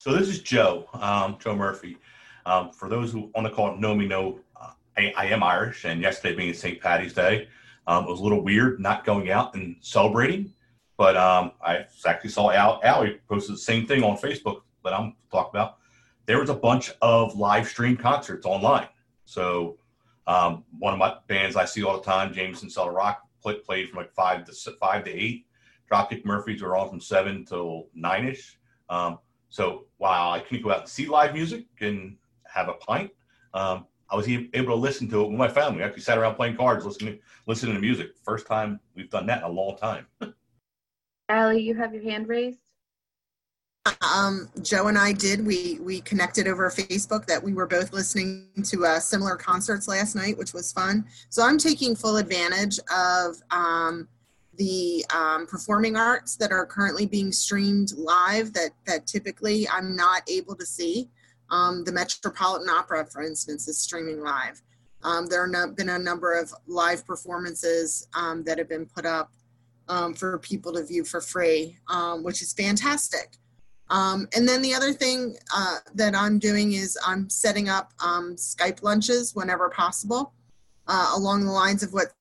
So 0.00 0.12
this 0.12 0.28
is 0.28 0.38
Joe, 0.38 0.88
um, 0.94 1.38
Joe 1.40 1.56
Murphy. 1.56 1.98
Um, 2.46 2.70
for 2.70 2.88
those 2.88 3.10
who 3.10 3.32
on 3.34 3.42
the 3.42 3.50
call 3.50 3.76
know 3.76 3.96
me, 3.96 4.06
know 4.06 4.38
uh, 4.54 4.70
I, 4.96 5.12
I, 5.16 5.26
am 5.26 5.42
Irish, 5.42 5.84
and 5.84 6.00
yesterday 6.00 6.36
being 6.36 6.54
St. 6.54 6.80
Patty's 6.80 7.12
Day, 7.12 7.48
um, 7.88 8.04
it 8.04 8.10
was 8.10 8.20
a 8.20 8.22
little 8.22 8.40
weird 8.40 8.78
not 8.78 9.04
going 9.04 9.32
out 9.32 9.56
and 9.56 9.74
celebrating. 9.80 10.52
But 10.96 11.16
um, 11.16 11.50
I 11.60 11.84
actually 12.06 12.30
saw 12.30 12.52
Al, 12.52 12.80
Allie 12.84 13.20
posted 13.28 13.56
the 13.56 13.58
same 13.58 13.86
thing 13.86 14.04
on 14.04 14.16
Facebook 14.16 14.62
that 14.84 14.92
I'm 14.92 15.16
talking 15.32 15.58
about. 15.58 15.78
There 16.26 16.38
was 16.38 16.48
a 16.48 16.54
bunch 16.54 16.92
of 17.02 17.36
live 17.36 17.66
stream 17.66 17.96
concerts 17.96 18.46
online. 18.46 18.86
So 19.24 19.78
um, 20.28 20.64
one 20.78 20.92
of 20.92 21.00
my 21.00 21.16
bands 21.26 21.56
I 21.56 21.64
see 21.64 21.82
all 21.82 21.98
the 21.98 22.04
time, 22.04 22.32
Jamison 22.32 22.70
Celtic 22.70 22.94
Rock, 22.94 23.22
play, 23.42 23.54
played 23.54 23.88
from 23.88 23.98
like 23.98 24.12
five 24.12 24.44
to 24.44 24.72
five 24.78 25.04
to 25.04 25.10
eight. 25.10 25.46
Dropkick 25.90 26.24
Murphys 26.24 26.62
were 26.62 26.76
on 26.76 26.88
from 26.88 27.00
seven 27.00 27.44
till 27.44 27.88
nine 27.94 28.28
ish. 28.28 28.58
Um, 28.88 29.18
so 29.48 29.86
while 29.96 30.30
I 30.32 30.40
couldn't 30.40 30.62
go 30.62 30.70
out 30.70 30.80
and 30.80 30.88
see 30.88 31.06
live 31.06 31.34
music 31.34 31.64
and 31.80 32.16
have 32.44 32.68
a 32.68 32.74
pint, 32.74 33.10
um, 33.54 33.86
I 34.10 34.16
was 34.16 34.28
able 34.28 34.48
to 34.52 34.74
listen 34.74 35.08
to 35.10 35.22
it 35.22 35.28
with 35.28 35.38
my 35.38 35.48
family. 35.48 35.78
We 35.78 35.84
actually 35.84 36.02
sat 36.02 36.18
around 36.18 36.36
playing 36.36 36.56
cards, 36.56 36.84
listening 36.84 37.18
listening 37.46 37.74
to 37.74 37.80
music. 37.80 38.12
First 38.24 38.46
time 38.46 38.80
we've 38.94 39.10
done 39.10 39.26
that 39.26 39.38
in 39.38 39.44
a 39.44 39.48
long 39.48 39.76
time. 39.76 40.06
Allie, 41.28 41.60
you 41.60 41.74
have 41.74 41.92
your 41.92 42.02
hand 42.02 42.28
raised. 42.28 42.58
Um, 44.02 44.48
Joe 44.62 44.88
and 44.88 44.98
I 44.98 45.12
did. 45.12 45.44
We 45.46 45.78
we 45.80 46.00
connected 46.02 46.46
over 46.46 46.68
Facebook 46.70 47.26
that 47.26 47.42
we 47.42 47.52
were 47.52 47.66
both 47.66 47.92
listening 47.92 48.48
to 48.64 48.86
uh, 48.86 49.00
similar 49.00 49.36
concerts 49.36 49.88
last 49.88 50.14
night, 50.14 50.36
which 50.36 50.52
was 50.52 50.72
fun. 50.72 51.06
So 51.30 51.42
I'm 51.42 51.58
taking 51.58 51.94
full 51.94 52.16
advantage 52.16 52.78
of 52.94 53.36
um, 53.50 54.08
the 54.58 55.04
um, 55.14 55.46
performing 55.46 55.96
arts 55.96 56.36
that 56.36 56.52
are 56.52 56.66
currently 56.66 57.06
being 57.06 57.32
streamed 57.32 57.92
live 57.96 58.52
that 58.52 58.70
that 58.86 59.06
typically 59.06 59.68
I'm 59.68 59.96
not 59.96 60.22
able 60.28 60.56
to 60.56 60.66
see. 60.66 61.08
Um, 61.50 61.84
the 61.84 61.92
Metropolitan 61.92 62.68
Opera, 62.68 63.06
for 63.06 63.22
instance, 63.22 63.68
is 63.68 63.78
streaming 63.78 64.20
live. 64.20 64.60
Um, 65.02 65.26
there 65.26 65.50
have 65.50 65.76
been 65.76 65.88
a 65.88 65.98
number 65.98 66.34
of 66.34 66.52
live 66.66 67.06
performances 67.06 68.06
um, 68.14 68.42
that 68.44 68.58
have 68.58 68.68
been 68.68 68.84
put 68.84 69.06
up 69.06 69.32
um, 69.88 70.12
for 70.12 70.38
people 70.40 70.72
to 70.74 70.84
view 70.84 71.04
for 71.04 71.20
free, 71.20 71.78
um, 71.88 72.22
which 72.22 72.42
is 72.42 72.52
fantastic. 72.52 73.36
And 73.90 74.46
then 74.46 74.60
the 74.60 74.74
other 74.74 74.92
thing 74.92 75.36
uh, 75.54 75.78
that 75.94 76.14
I'm 76.14 76.38
doing 76.38 76.72
is 76.72 76.98
I'm 77.06 77.30
setting 77.30 77.68
up 77.70 77.92
Skype 78.00 78.82
lunches 78.82 79.34
whenever 79.34 79.70
possible, 79.70 80.34
uh, 80.88 81.12
along 81.16 81.44
the 81.44 81.52
lines 81.52 81.82
of 81.82 81.92
what. 81.92 82.12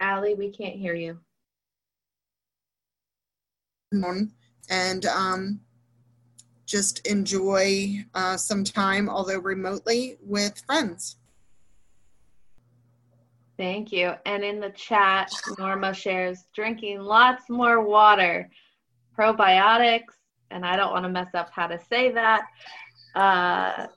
Allie, 0.00 0.34
we 0.34 0.50
can't 0.50 0.76
hear 0.76 0.94
you. 0.94 1.18
And 4.70 5.04
um, 5.06 5.60
just 6.64 7.06
enjoy 7.06 8.04
uh, 8.14 8.36
some 8.36 8.64
time, 8.64 9.08
although 9.08 9.40
remotely, 9.40 10.16
with 10.22 10.62
friends. 10.66 11.16
Thank 13.58 13.92
you. 13.92 14.14
And 14.24 14.42
in 14.42 14.58
the 14.58 14.70
chat, 14.70 15.30
Norma 15.58 15.92
shares 15.92 16.46
drinking 16.54 17.00
lots 17.00 17.50
more 17.50 17.82
water, 17.82 18.48
probiotics, 19.18 20.14
and 20.50 20.64
I 20.64 20.76
don't 20.76 20.92
want 20.92 21.04
to 21.04 21.10
mess 21.10 21.34
up 21.34 21.50
how 21.52 21.66
to 21.66 21.78
say 21.90 22.10
that. 22.12 22.46
Uh, 23.14 23.88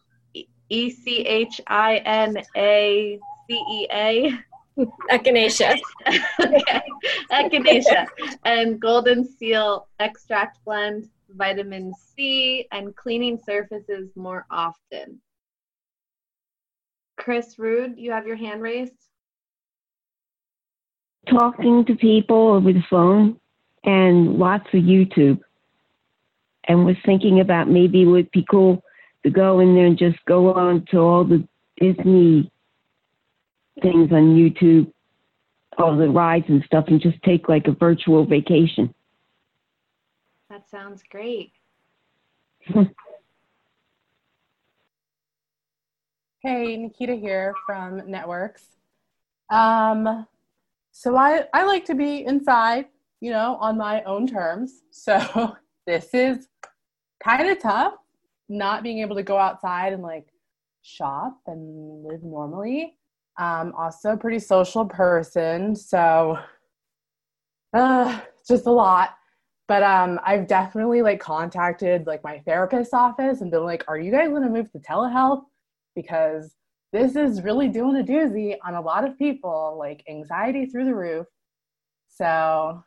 E 0.69 0.89
C 0.89 1.19
H 1.19 1.61
I 1.67 1.97
N 1.97 2.37
A 2.57 3.19
C 3.47 3.53
E 3.53 3.87
A. 3.91 4.33
Echinacea. 4.77 5.79
okay. 6.39 6.81
Echinacea. 7.31 8.07
And 8.45 8.79
golden 8.79 9.27
seal 9.27 9.87
extract 9.99 10.63
blend, 10.65 11.09
vitamin 11.29 11.93
C, 12.15 12.67
and 12.71 12.95
cleaning 12.95 13.39
surfaces 13.45 14.09
more 14.15 14.45
often. 14.49 15.21
Chris 17.17 17.59
Rude, 17.59 17.97
you 17.97 18.11
have 18.11 18.25
your 18.25 18.35
hand 18.35 18.61
raised 18.61 19.03
talking 21.29 21.85
to 21.85 21.95
people 21.95 22.53
over 22.53 22.73
the 22.73 22.83
phone 22.89 23.39
and 23.83 24.37
lots 24.37 24.65
of 24.73 24.83
YouTube. 24.83 25.39
And 26.65 26.85
was 26.85 26.95
thinking 27.05 27.41
about 27.41 27.69
maybe 27.69 28.03
it 28.03 28.05
would 28.05 28.31
be 28.31 28.45
cool 28.49 28.83
to 29.23 29.29
go 29.29 29.59
in 29.59 29.75
there 29.75 29.85
and 29.85 29.97
just 29.97 30.23
go 30.25 30.53
on 30.53 30.85
to 30.91 30.97
all 30.97 31.25
the 31.25 31.45
Disney 31.79 32.49
things 33.83 34.11
on 34.11 34.35
YouTube, 34.35 34.91
all 35.77 35.95
the 35.95 36.09
rides 36.09 36.45
and 36.47 36.63
stuff, 36.63 36.85
and 36.87 36.99
just 36.99 37.21
take 37.21 37.47
like 37.47 37.67
a 37.67 37.73
virtual 37.73 38.25
vacation. 38.25 38.93
That 40.49 40.67
sounds 40.69 41.03
great. 41.09 41.51
hey, 46.39 46.77
Nikita 46.77 47.15
here 47.15 47.53
from 47.65 48.09
Networks. 48.09 48.65
Um, 49.49 50.25
so 50.91 51.15
I, 51.15 51.45
I 51.53 51.63
like 51.63 51.85
to 51.85 51.95
be 51.95 52.25
inside, 52.25 52.85
you 53.19 53.31
know, 53.31 53.57
on 53.59 53.77
my 53.77 54.03
own 54.03 54.27
terms. 54.27 54.83
So 54.91 55.55
this 55.85 56.13
is 56.13 56.47
kind 57.23 57.49
of 57.49 57.59
tough 57.59 57.93
not 58.49 58.83
being 58.83 58.99
able 58.99 59.15
to 59.15 59.23
go 59.23 59.37
outside 59.37 59.93
and 59.93 60.03
like 60.03 60.27
shop 60.81 61.39
and 61.47 62.05
live 62.05 62.23
normally. 62.23 62.97
Um, 63.39 63.73
also 63.77 64.11
a 64.13 64.17
pretty 64.17 64.39
social 64.39 64.85
person, 64.85 65.75
so 65.75 66.37
uh, 67.73 68.19
just 68.47 68.67
a 68.67 68.71
lot. 68.71 69.15
But 69.67 69.81
um, 69.81 70.19
I've 70.25 70.47
definitely 70.47 71.01
like 71.01 71.19
contacted 71.19 72.05
like 72.05 72.23
my 72.23 72.39
therapist's 72.45 72.93
office 72.93 73.41
and 73.41 73.49
been 73.49 73.63
like, 73.63 73.83
"Are 73.87 73.97
you 73.97 74.11
guys 74.11 74.29
gonna 74.29 74.49
move 74.49 74.71
to 74.71 74.79
telehealth?" 74.79 75.43
Because 75.95 76.55
this 76.91 77.15
is 77.15 77.41
really 77.41 77.69
doing 77.69 77.97
a 77.97 78.03
doozy 78.03 78.55
on 78.63 78.75
a 78.75 78.81
lot 78.81 79.03
of 79.03 79.17
people, 79.17 79.75
like 79.79 80.03
anxiety 80.07 80.67
through 80.67 80.85
the 80.85 80.95
roof. 80.95 81.25
So 82.07 82.83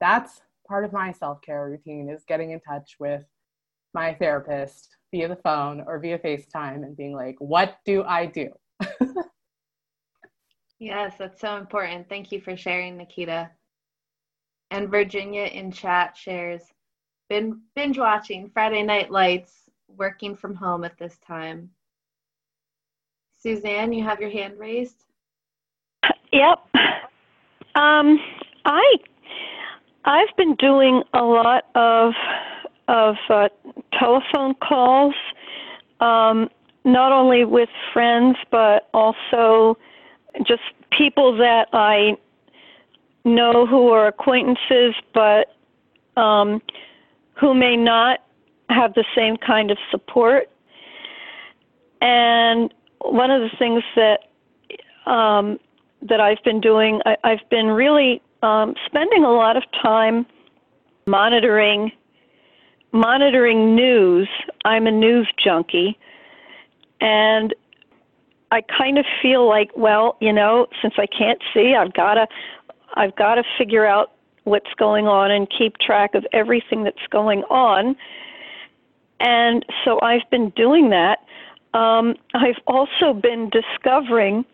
that's 0.00 0.42
part 0.68 0.84
of 0.84 0.92
my 0.92 1.12
self 1.12 1.40
care 1.42 1.68
routine 1.68 2.08
is 2.08 2.24
getting 2.26 2.52
in 2.52 2.60
touch 2.60 2.96
with 3.00 3.24
my 3.94 4.14
therapist 4.14 4.96
via 5.12 5.28
the 5.28 5.36
phone 5.36 5.82
or 5.86 5.98
via 5.98 6.18
FaceTime 6.18 6.84
and 6.84 6.96
being 6.96 7.14
like, 7.14 7.36
what 7.38 7.78
do 7.84 8.04
I 8.04 8.26
do? 8.26 8.50
yes, 10.78 11.14
that's 11.18 11.40
so 11.40 11.56
important. 11.56 12.08
Thank 12.08 12.32
you 12.32 12.40
for 12.40 12.56
sharing, 12.56 12.96
Nikita. 12.96 13.50
And 14.70 14.90
Virginia 14.90 15.44
in 15.44 15.70
chat 15.70 16.16
shares 16.16 16.62
been 17.28 17.60
binge 17.74 17.98
watching 17.98 18.50
Friday 18.52 18.82
Night 18.82 19.10
Lights, 19.10 19.52
working 19.88 20.36
from 20.36 20.54
home 20.54 20.84
at 20.84 20.98
this 20.98 21.18
time. 21.26 21.70
Suzanne, 23.38 23.92
you 23.92 24.04
have 24.04 24.20
your 24.20 24.30
hand 24.30 24.54
raised. 24.58 25.04
Yep. 26.32 26.58
Um, 27.74 28.18
I 28.64 28.94
I've 30.04 30.34
been 30.36 30.54
doing 30.56 31.02
a 31.14 31.22
lot 31.22 31.64
of 31.74 32.12
of 32.88 33.16
uh, 33.28 33.48
telephone 33.98 34.54
calls, 34.54 35.14
um, 36.00 36.48
not 36.84 37.12
only 37.12 37.44
with 37.44 37.68
friends 37.92 38.36
but 38.50 38.88
also 38.94 39.76
just 40.44 40.62
people 40.90 41.36
that 41.36 41.68
I 41.72 42.16
know 43.24 43.66
who 43.66 43.88
are 43.90 44.06
acquaintances, 44.06 44.94
but 45.12 45.54
um, 46.16 46.62
who 47.34 47.54
may 47.54 47.76
not 47.76 48.20
have 48.68 48.94
the 48.94 49.04
same 49.14 49.36
kind 49.36 49.70
of 49.70 49.78
support. 49.90 50.50
And 52.00 52.72
one 53.00 53.30
of 53.30 53.42
the 53.42 53.56
things 53.56 53.82
that 53.94 54.20
um, 55.10 55.58
that 56.02 56.20
I've 56.20 56.42
been 56.44 56.60
doing, 56.60 57.00
I, 57.06 57.16
I've 57.24 57.48
been 57.50 57.68
really 57.68 58.22
um, 58.42 58.74
spending 58.86 59.24
a 59.24 59.30
lot 59.30 59.56
of 59.56 59.64
time 59.82 60.26
monitoring 61.06 61.92
monitoring 62.92 63.74
news. 63.74 64.28
I'm 64.64 64.86
a 64.86 64.90
news 64.90 65.28
junkie, 65.42 65.98
and 67.00 67.54
I 68.50 68.62
kind 68.62 68.98
of 68.98 69.04
feel 69.20 69.48
like, 69.48 69.70
well, 69.76 70.16
you 70.20 70.32
know, 70.32 70.66
since 70.80 70.94
I 70.98 71.06
can't 71.06 71.40
see, 71.52 71.74
I've 71.74 71.92
got 71.94 72.14
to 72.14 72.26
I've 72.94 73.14
got 73.16 73.34
to 73.34 73.42
figure 73.58 73.84
out 73.84 74.12
what's 74.44 74.72
going 74.78 75.06
on 75.06 75.30
and 75.30 75.48
keep 75.50 75.76
track 75.78 76.14
of 76.14 76.24
everything 76.32 76.84
that's 76.84 77.06
going 77.10 77.42
on. 77.44 77.96
And 79.18 79.64
so 79.84 80.00
I've 80.00 80.28
been 80.30 80.50
doing 80.50 80.90
that. 80.90 81.18
Um, 81.74 82.14
I've 82.34 82.60
also 82.66 83.12
been 83.12 83.50
discovering 83.50 84.44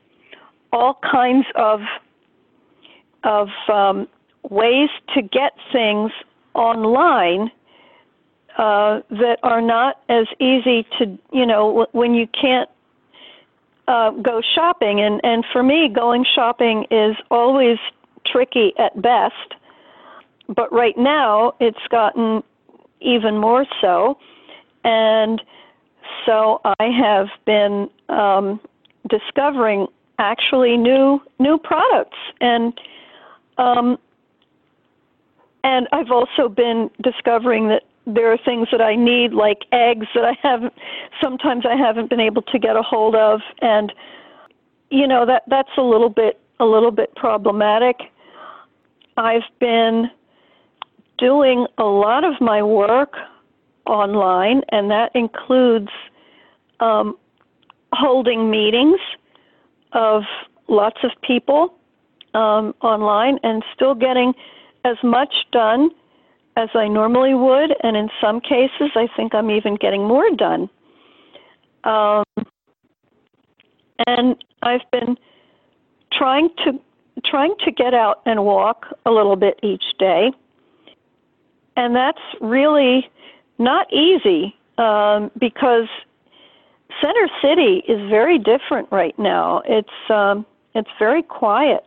all 0.73 0.99
kinds 1.11 1.47
of 1.55 1.81
of 3.25 3.49
um, 3.69 4.09
ways 4.51 4.89
to 5.15 5.23
get 5.23 5.53
things 5.73 6.11
online 6.55 7.51
uh, 8.59 9.01
that 9.11 9.39
are 9.43 9.61
not 9.61 10.01
as 10.09 10.27
easy 10.41 10.87
to 10.99 11.19
you 11.33 11.47
know 11.47 11.87
when 11.93 12.15
you 12.15 12.27
can't 12.29 12.69
uh, 13.89 14.11
go 14.11 14.41
shopping. 14.55 15.01
And 15.01 15.21
and 15.25 15.45
for 15.53 15.63
me 15.63 15.89
going 15.89 16.25
shopping 16.35 16.87
is 16.91 17.17
always 17.31 17.79
tricky 18.27 18.73
at 18.79 19.01
best. 19.01 19.55
But 20.49 20.73
right 20.73 20.97
now 20.97 21.55
it's 21.61 21.87
gotten 21.91 22.43
even 23.01 23.39
more 23.39 23.67
so. 23.81 24.19
And 24.85 25.43
so 26.27 26.61
I 26.65 26.87
have 26.87 27.29
been 27.47 27.89
um, 28.09 28.61
discovering 29.09 29.87
actually 30.19 30.77
new 30.77 31.21
new 31.39 31.59
products. 31.59 32.19
And 32.41 32.79
um, 33.59 33.99
and 35.65 35.89
I've 35.93 36.11
also 36.11 36.49
been 36.49 36.91
discovering 37.03 37.69
that 37.69 37.85
there 38.07 38.33
are 38.33 38.39
things 38.39 38.69
that 38.73 38.81
I 38.81 38.97
need, 38.97 39.33
like 39.33 39.59
eggs, 39.71 40.07
that 40.15 40.25
I 40.25 40.37
haven't. 40.43 40.75
Sometimes 41.21 41.65
I 41.67 41.77
haven't 41.77 42.11
been 42.11 42.21
able 42.21 42.43
to 42.43 42.59
get 42.59 42.77
a 42.77 42.83
hold 42.83 43.15
of, 43.15 43.41
and 43.61 43.93
you 44.91 45.07
know 45.07 45.25
that 45.27 45.45
that's 45.47 45.71
a 45.77 45.83
little 45.83 46.09
bit 46.09 46.41
a 46.61 46.65
little 46.65 46.91
bit 46.91 47.15
problematic. 47.15 47.97
I've 49.17 49.43
been 49.61 50.11
doing 51.19 51.67
a 51.79 51.85
lot 51.85 52.25
of 52.25 52.41
my 52.41 52.63
work 52.63 53.15
online, 53.87 54.63
and 54.71 54.91
that 54.91 55.13
includes 55.15 55.91
um, 56.81 57.17
holding 57.93 58.51
meetings 58.51 58.99
of 59.93 60.23
lots 60.69 60.99
of 61.05 61.11
people 61.23 61.75
um, 62.35 62.75
online 62.81 63.39
and 63.43 63.63
still 63.75 63.95
getting 63.95 64.35
as 64.85 64.97
much 65.03 65.33
done 65.53 65.91
as 66.57 66.69
I 66.75 66.89
normally 66.89 67.35
would, 67.35 67.75
and 67.83 67.97
in 67.97 68.09
some 68.21 68.41
cases, 68.41 68.91
I 68.95 69.09
think 69.17 69.35
I'm 69.35 69.51
even 69.51 69.77
getting 69.77 70.07
more 70.07 70.31
done. 70.31 70.69
Um, 71.85 72.25
and 74.07 74.37
I've 74.63 74.89
been 74.91 75.17
trying 76.13 76.51
to 76.65 76.79
trying 77.25 77.55
to 77.65 77.71
get 77.71 77.95
out 77.95 78.21
and 78.27 78.45
walk 78.45 78.87
a 79.07 79.11
little 79.11 79.37
bit 79.37 79.59
each 79.63 79.85
day, 79.99 80.31
and 81.77 81.95
that's 81.95 82.21
really 82.41 83.09
not 83.59 83.93
easy 83.93 84.55
um, 84.79 85.31
because 85.39 85.89
Center 87.01 87.29
City 87.41 87.83
is 87.89 87.99
very 88.11 88.39
different 88.39 88.89
right 88.91 89.19
now. 89.19 89.63
It's 89.65 90.11
um, 90.11 90.45
it's 90.75 90.91
very 90.99 91.23
quiet. 91.23 91.85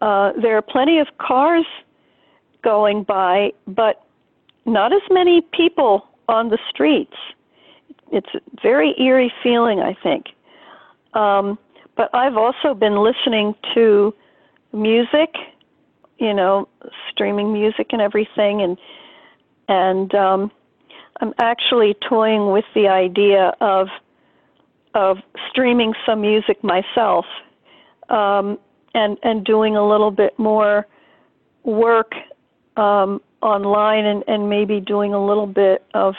Uh, 0.00 0.32
there 0.40 0.56
are 0.56 0.62
plenty 0.62 0.98
of 0.98 1.06
cars 1.18 1.64
going 2.62 3.02
by, 3.04 3.52
but 3.66 4.04
not 4.64 4.92
as 4.92 5.02
many 5.10 5.42
people 5.52 6.06
on 6.28 6.48
the 6.48 6.58
streets. 6.70 7.16
It's 8.10 8.28
a 8.34 8.40
very 8.62 8.94
eerie 9.00 9.32
feeling, 9.42 9.80
I 9.80 9.96
think. 10.02 10.26
Um, 11.14 11.58
but 11.96 12.10
I've 12.14 12.36
also 12.36 12.74
been 12.74 12.96
listening 12.96 13.54
to 13.74 14.14
music, 14.72 15.34
you 16.18 16.32
know, 16.32 16.68
streaming 17.10 17.52
music 17.52 17.88
and 17.90 18.00
everything, 18.00 18.62
and 18.62 18.78
and 19.68 20.14
um, 20.14 20.50
I'm 21.20 21.34
actually 21.38 21.94
toying 22.08 22.50
with 22.50 22.64
the 22.74 22.88
idea 22.88 23.54
of 23.60 23.88
of 24.94 25.18
streaming 25.50 25.94
some 26.06 26.20
music 26.20 26.62
myself, 26.62 27.26
um, 28.08 28.58
and 28.94 29.18
and 29.22 29.44
doing 29.44 29.76
a 29.76 29.86
little 29.86 30.10
bit 30.10 30.38
more 30.38 30.86
work 31.64 32.12
um, 32.76 33.20
online 33.42 34.04
and, 34.04 34.24
and 34.26 34.48
maybe 34.48 34.80
doing 34.80 35.12
a 35.14 35.24
little 35.24 35.46
bit 35.46 35.84
of 35.94 36.14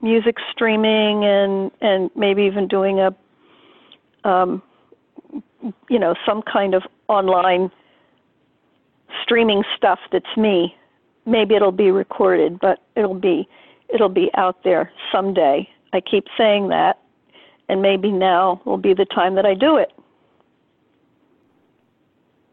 music 0.00 0.36
streaming 0.50 1.24
and 1.24 1.70
and 1.80 2.10
maybe 2.16 2.42
even 2.42 2.66
doing 2.66 2.98
a 3.00 3.14
um, 4.24 4.62
you 5.88 5.98
know 5.98 6.14
some 6.26 6.42
kind 6.42 6.74
of 6.74 6.82
online 7.08 7.70
streaming 9.22 9.62
stuff 9.76 9.98
that's 10.10 10.36
me. 10.36 10.74
Maybe 11.24 11.54
it'll 11.54 11.72
be 11.72 11.90
recorded 11.90 12.58
but 12.58 12.82
it'll 12.96 13.14
be 13.14 13.48
it'll 13.88 14.08
be 14.08 14.30
out 14.34 14.64
there 14.64 14.90
someday. 15.12 15.68
I 15.92 16.00
keep 16.00 16.26
saying 16.36 16.68
that 16.68 16.98
and 17.68 17.80
maybe 17.80 18.10
now 18.10 18.60
will 18.64 18.76
be 18.76 18.94
the 18.94 19.04
time 19.04 19.34
that 19.36 19.46
i 19.46 19.54
do 19.54 19.76
it. 19.76 19.92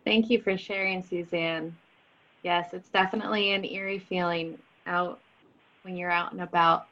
Thank 0.05 0.29
you 0.29 0.41
for 0.41 0.57
sharing 0.57 1.03
suzanne 1.03 1.75
Yes, 2.43 2.73
it's 2.73 2.89
definitely 2.89 3.51
an 3.51 3.65
eerie 3.65 3.99
feeling 3.99 4.57
out 4.87 5.19
when 5.83 5.97
you're 5.97 6.11
out 6.11 6.31
and 6.31 6.41
about. 6.41 6.87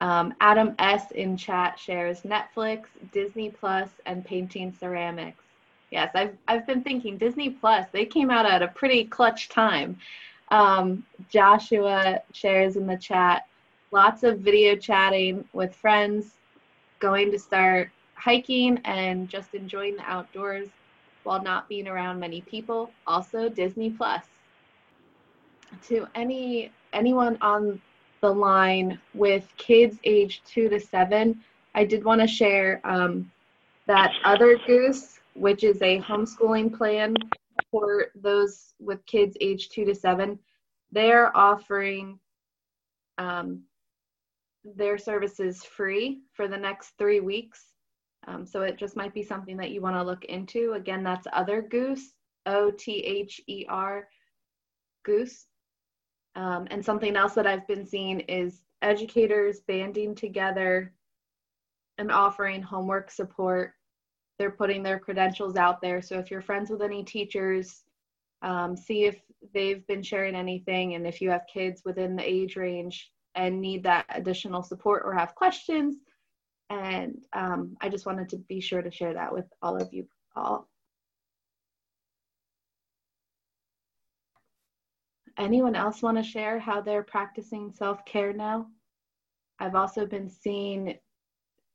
Um, 0.00 0.34
Adam 0.40 0.74
S. 0.78 1.10
in 1.12 1.36
chat 1.36 1.78
shares 1.78 2.22
Netflix, 2.22 2.86
Disney 3.12 3.50
Plus, 3.50 3.88
and 4.06 4.24
painting 4.24 4.74
ceramics. 4.78 5.44
Yes, 5.90 6.10
I've, 6.14 6.36
I've 6.48 6.66
been 6.66 6.82
thinking 6.82 7.16
Disney 7.16 7.50
Plus, 7.50 7.86
they 7.92 8.04
came 8.04 8.30
out 8.30 8.46
at 8.46 8.62
a 8.62 8.68
pretty 8.68 9.04
clutch 9.04 9.48
time. 9.48 9.96
Um, 10.50 11.04
Joshua 11.30 12.20
shares 12.32 12.76
in 12.76 12.86
the 12.86 12.96
chat 12.96 13.46
lots 13.92 14.24
of 14.24 14.40
video 14.40 14.74
chatting 14.74 15.44
with 15.52 15.74
friends, 15.74 16.34
going 16.98 17.30
to 17.30 17.38
start 17.38 17.90
hiking 18.16 18.80
and 18.84 19.28
just 19.28 19.54
enjoying 19.54 19.96
the 19.96 20.02
outdoors 20.02 20.68
while 21.22 21.40
not 21.40 21.68
being 21.68 21.86
around 21.86 22.18
many 22.18 22.40
people. 22.42 22.90
Also, 23.06 23.48
Disney 23.48 23.90
Plus 23.90 24.24
to 25.88 26.06
any 26.14 26.70
anyone 26.92 27.38
on 27.40 27.80
the 28.20 28.32
line 28.32 28.98
with 29.12 29.46
kids 29.56 29.98
age 30.04 30.42
two 30.46 30.68
to 30.68 30.80
seven, 30.80 31.40
I 31.74 31.84
did 31.84 32.04
want 32.04 32.20
to 32.20 32.26
share 32.26 32.80
um, 32.84 33.30
that 33.86 34.12
Other 34.24 34.58
Goose, 34.66 35.20
which 35.34 35.64
is 35.64 35.80
a 35.82 36.00
homeschooling 36.00 36.76
plan 36.76 37.14
for 37.70 38.06
those 38.14 38.74
with 38.78 39.04
kids 39.06 39.36
age 39.40 39.68
two 39.68 39.84
to 39.84 39.94
seven. 39.94 40.38
They're 40.92 41.36
offering 41.36 42.18
um, 43.18 43.62
their 44.64 44.96
services 44.96 45.64
free 45.64 46.20
for 46.32 46.48
the 46.48 46.56
next 46.56 46.92
three 46.98 47.20
weeks. 47.20 47.62
Um, 48.26 48.46
so 48.46 48.62
it 48.62 48.78
just 48.78 48.96
might 48.96 49.12
be 49.12 49.22
something 49.22 49.56
that 49.58 49.70
you 49.70 49.82
want 49.82 49.96
to 49.96 50.02
look 50.02 50.24
into. 50.24 50.72
Again, 50.72 51.02
that's 51.02 51.26
Other 51.32 51.60
Goose, 51.60 52.14
O 52.46 52.70
T 52.70 52.98
H 53.00 53.40
E 53.46 53.66
R 53.68 54.08
Goose. 55.04 55.46
Um, 56.36 56.66
and 56.70 56.84
something 56.84 57.16
else 57.16 57.34
that 57.34 57.46
I've 57.46 57.66
been 57.66 57.86
seeing 57.86 58.20
is 58.20 58.62
educators 58.82 59.60
banding 59.60 60.14
together 60.14 60.92
and 61.98 62.10
offering 62.10 62.62
homework 62.62 63.10
support. 63.10 63.74
They're 64.38 64.50
putting 64.50 64.82
their 64.82 64.98
credentials 64.98 65.56
out 65.56 65.80
there. 65.80 66.02
So 66.02 66.18
if 66.18 66.30
you're 66.30 66.42
friends 66.42 66.70
with 66.70 66.82
any 66.82 67.04
teachers, 67.04 67.84
um, 68.42 68.76
see 68.76 69.04
if 69.04 69.20
they've 69.52 69.86
been 69.86 70.02
sharing 70.02 70.34
anything. 70.34 70.94
And 70.94 71.06
if 71.06 71.20
you 71.20 71.30
have 71.30 71.46
kids 71.52 71.82
within 71.84 72.16
the 72.16 72.28
age 72.28 72.56
range 72.56 73.12
and 73.34 73.60
need 73.60 73.84
that 73.84 74.06
additional 74.08 74.62
support 74.62 75.02
or 75.04 75.14
have 75.14 75.34
questions. 75.34 75.96
And 76.70 77.18
um, 77.32 77.76
I 77.80 77.88
just 77.88 78.06
wanted 78.06 78.28
to 78.30 78.38
be 78.38 78.60
sure 78.60 78.82
to 78.82 78.90
share 78.90 79.14
that 79.14 79.32
with 79.32 79.46
all 79.62 79.76
of 79.76 79.92
you 79.92 80.08
all. 80.34 80.68
Anyone 85.38 85.74
else 85.74 86.02
want 86.02 86.16
to 86.16 86.22
share 86.22 86.58
how 86.58 86.80
they're 86.80 87.02
practicing 87.02 87.72
self 87.72 88.04
care 88.04 88.32
now? 88.32 88.66
I've 89.58 89.74
also 89.74 90.06
been 90.06 90.28
seeing 90.28 90.96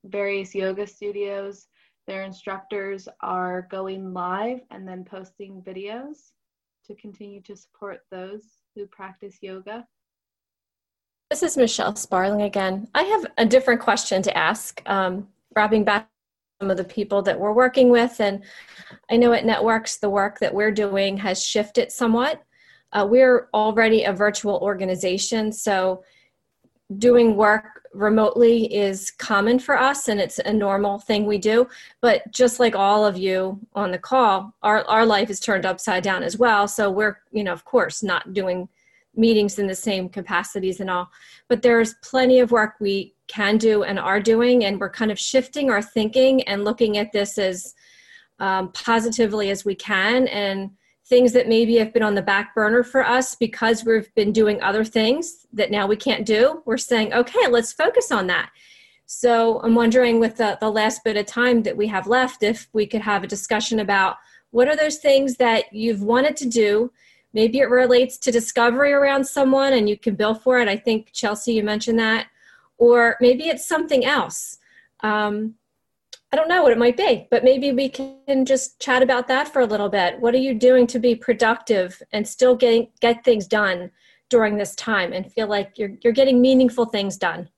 various 0.06 0.54
yoga 0.54 0.88
studios. 0.88 1.68
Their 2.08 2.24
instructors 2.24 3.08
are 3.22 3.68
going 3.70 4.14
live 4.14 4.62
and 4.72 4.88
then 4.88 5.04
posting 5.04 5.62
videos 5.62 6.32
to 6.88 6.96
continue 6.96 7.42
to 7.44 7.56
support 7.56 8.02
those 8.12 8.44
who 8.76 8.88
practice 8.88 9.38
yoga. 9.42 9.86
This 11.30 11.44
is 11.44 11.58
Michelle 11.58 11.96
Sparling 11.96 12.42
again. 12.42 12.88
I 12.96 13.04
have 13.04 13.26
a 13.38 13.46
different 13.46 13.82
question 13.82 14.24
to 14.24 14.36
ask, 14.36 14.82
um, 14.88 15.28
wrapping 15.56 15.84
back 15.84 16.10
some 16.60 16.72
of 16.72 16.78
the 16.78 16.84
people 16.84 17.22
that 17.22 17.40
we're 17.40 17.54
working 17.54 17.90
with. 17.90 18.20
And 18.20 18.44
I 19.10 19.18
know 19.18 19.32
at 19.34 19.46
Networks, 19.46 19.98
the 19.98 20.10
work 20.10 20.40
that 20.40 20.54
we're 20.54 20.72
doing 20.72 21.18
has 21.18 21.46
shifted 21.46 21.92
somewhat. 21.92 22.44
Uh, 22.92 23.08
we're 23.10 23.50
already 23.54 24.04
a 24.04 24.14
virtual 24.14 24.58
organization, 24.58 25.52
so 25.52 26.04
doing 26.98 27.36
work 27.36 27.88
remotely 27.94 28.74
is 28.74 29.12
common 29.12 29.60
for 29.60 29.78
us 29.78 30.08
and 30.08 30.20
it's 30.20 30.40
a 30.40 30.54
normal 30.54 31.00
thing 31.00 31.26
we 31.26 31.38
do. 31.38 31.68
But 32.02 32.32
just 32.32 32.60
like 32.60 32.76
all 32.76 33.06
of 33.06 33.18
you 33.18 33.60
on 33.74 33.92
the 33.92 33.98
call, 33.98 34.54
our, 34.64 34.84
our 34.86 35.06
life 35.06 35.30
is 35.30 35.40
turned 35.40 35.66
upside 35.66 36.04
down 36.04 36.24
as 36.24 36.38
well. 36.38 36.68
So 36.68 36.90
we're, 36.90 37.18
you 37.32 37.44
know, 37.44 37.54
of 37.54 37.66
course, 37.66 38.04
not 38.04 38.34
doing 38.34 38.70
meetings 39.16 39.60
in 39.60 39.68
the 39.68 39.76
same 39.76 40.10
capacities 40.10 40.80
and 40.80 40.90
all. 40.90 41.10
But 41.48 41.62
there's 41.62 41.96
plenty 42.04 42.40
of 42.40 42.52
work 42.52 42.76
we 42.80 43.16
can 43.28 43.58
do 43.58 43.84
and 43.84 44.00
are 44.00 44.20
doing, 44.20 44.66
and 44.66 44.80
we're 44.80 44.90
kind 44.90 45.12
of 45.12 45.20
shifting 45.20 45.70
our 45.70 45.82
thinking 45.82 46.44
and 46.44 46.64
looking 46.64 46.98
at 46.98 47.12
this 47.12 47.38
as 47.38 47.76
um, 48.40 48.72
positively 48.72 49.50
as 49.50 49.66
we 49.66 49.76
can. 49.76 50.28
And 50.28 50.72
things 51.10 51.34
that 51.34 51.48
maybe 51.48 51.76
have 51.78 51.92
been 51.92 52.04
on 52.04 52.14
the 52.14 52.22
back 52.22 52.54
burner 52.54 52.84
for 52.84 53.04
us 53.04 53.36
because 53.36 53.84
we've 53.84 54.14
been 54.14 54.32
doing 54.32 54.62
other 54.62 54.86
things 54.86 55.48
that 55.52 55.72
now 55.72 55.88
we 55.88 55.96
can't 55.96 56.26
do, 56.26 56.62
we're 56.66 56.78
saying, 56.78 57.12
okay, 57.14 57.48
let's 57.50 57.74
focus 57.74 58.12
on 58.12 58.28
that. 58.28 58.52
So 59.08 59.60
I'm 59.64 59.74
wondering, 59.74 60.20
with 60.20 60.38
the, 60.38 60.56
the 60.62 60.70
last 60.70 61.04
bit 61.04 61.18
of 61.18 61.26
time 61.26 61.64
that 61.64 61.76
we 61.76 61.88
have 61.88 62.06
left, 62.06 62.44
if 62.44 62.70
we 62.74 62.86
could 62.86 63.02
have 63.02 63.24
a 63.24 63.28
discussion 63.28 63.80
about 63.80 64.18
what 64.52 64.68
are 64.68 64.76
those 64.76 64.98
things 64.98 65.36
that 65.38 65.74
you've 65.74 66.04
wanted 66.04 66.38
to 66.38 66.48
do. 66.48 66.92
Maybe 67.34 67.60
it 67.60 67.70
relates 67.70 68.18
to 68.20 68.32
discovery 68.32 68.94
around 68.94 69.26
someone 69.26 69.74
and 69.74 69.90
you 69.90 69.98
can 69.98 70.16
bill 70.16 70.36
for 70.36 70.60
it. 70.60 70.68
I 70.68 70.78
think, 70.78 71.12
Chelsea, 71.12 71.54
you 71.54 71.64
mentioned 71.64 72.00
that. 72.00 72.28
Or 72.78 73.18
maybe 73.20 73.48
it's 73.48 73.68
something 73.68 74.06
else. 74.06 74.58
Um, 75.02 75.56
I 76.32 76.36
don't 76.36 76.48
know 76.48 76.62
what 76.62 76.72
it 76.72 76.78
might 76.78 76.96
be, 76.96 77.28
but 77.32 77.44
maybe 77.44 77.72
we 77.72 77.90
can 77.90 78.46
just 78.46 78.80
chat 78.80 79.02
about 79.02 79.28
that 79.30 79.48
for 79.48 79.62
a 79.62 79.66
little 79.66 79.90
bit. 79.90 80.20
What 80.20 80.36
are 80.36 80.40
you 80.40 80.54
doing 80.54 80.86
to 80.88 81.00
be 81.00 81.16
productive 81.16 82.02
and 82.12 82.28
still 82.28 82.56
getting 82.56 82.90
get 83.02 83.24
things 83.24 83.48
done 83.48 83.90
during 84.30 84.58
this 84.58 84.76
time 84.76 85.12
and 85.12 85.32
feel 85.32 85.48
like 85.48 85.78
you're 85.78 85.98
you're 86.04 86.14
getting 86.14 86.40
meaningful 86.40 86.86
things 86.86 87.18
done? 87.18 87.50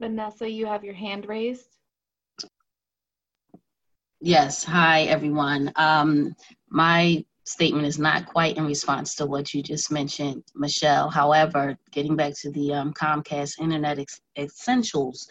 Vanessa, 0.00 0.48
you 0.48 0.66
have 0.66 0.82
your 0.82 0.94
hand 0.94 1.28
raised. 1.28 1.76
Yes. 4.20 4.64
Hi, 4.64 5.02
everyone. 5.02 5.70
Um, 5.76 6.34
my 6.70 7.22
statement 7.44 7.86
is 7.86 7.98
not 7.98 8.24
quite 8.24 8.56
in 8.56 8.64
response 8.64 9.14
to 9.16 9.26
what 9.26 9.52
you 9.52 9.62
just 9.62 9.92
mentioned, 9.92 10.42
Michelle. 10.54 11.10
However, 11.10 11.76
getting 11.92 12.16
back 12.16 12.32
to 12.40 12.50
the 12.50 12.72
um, 12.72 12.94
Comcast 12.94 13.60
Internet 13.60 13.98
Ex- 13.98 14.22
Essentials 14.38 15.28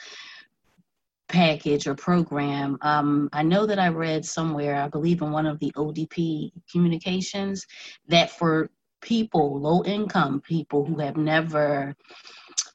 package 1.30 1.88
or 1.88 1.96
program. 1.96 2.78
Um, 2.82 3.30
I 3.34 3.44
know 3.44 3.66
that 3.66 3.80
I 3.80 3.88
read 3.88 4.26
somewhere, 4.26 4.76
I 4.76 4.88
believe 4.88 5.22
in 5.22 5.32
one 5.32 5.46
of 5.46 5.60
the 5.60 5.72
ODP 5.76 6.52
communications, 6.72 7.66
that 8.08 8.32
for 8.32 8.70
people, 9.02 9.60
low 9.60 9.84
income 9.84 10.42
people 10.42 10.86
who 10.86 11.00
have 11.00 11.18
never 11.18 11.96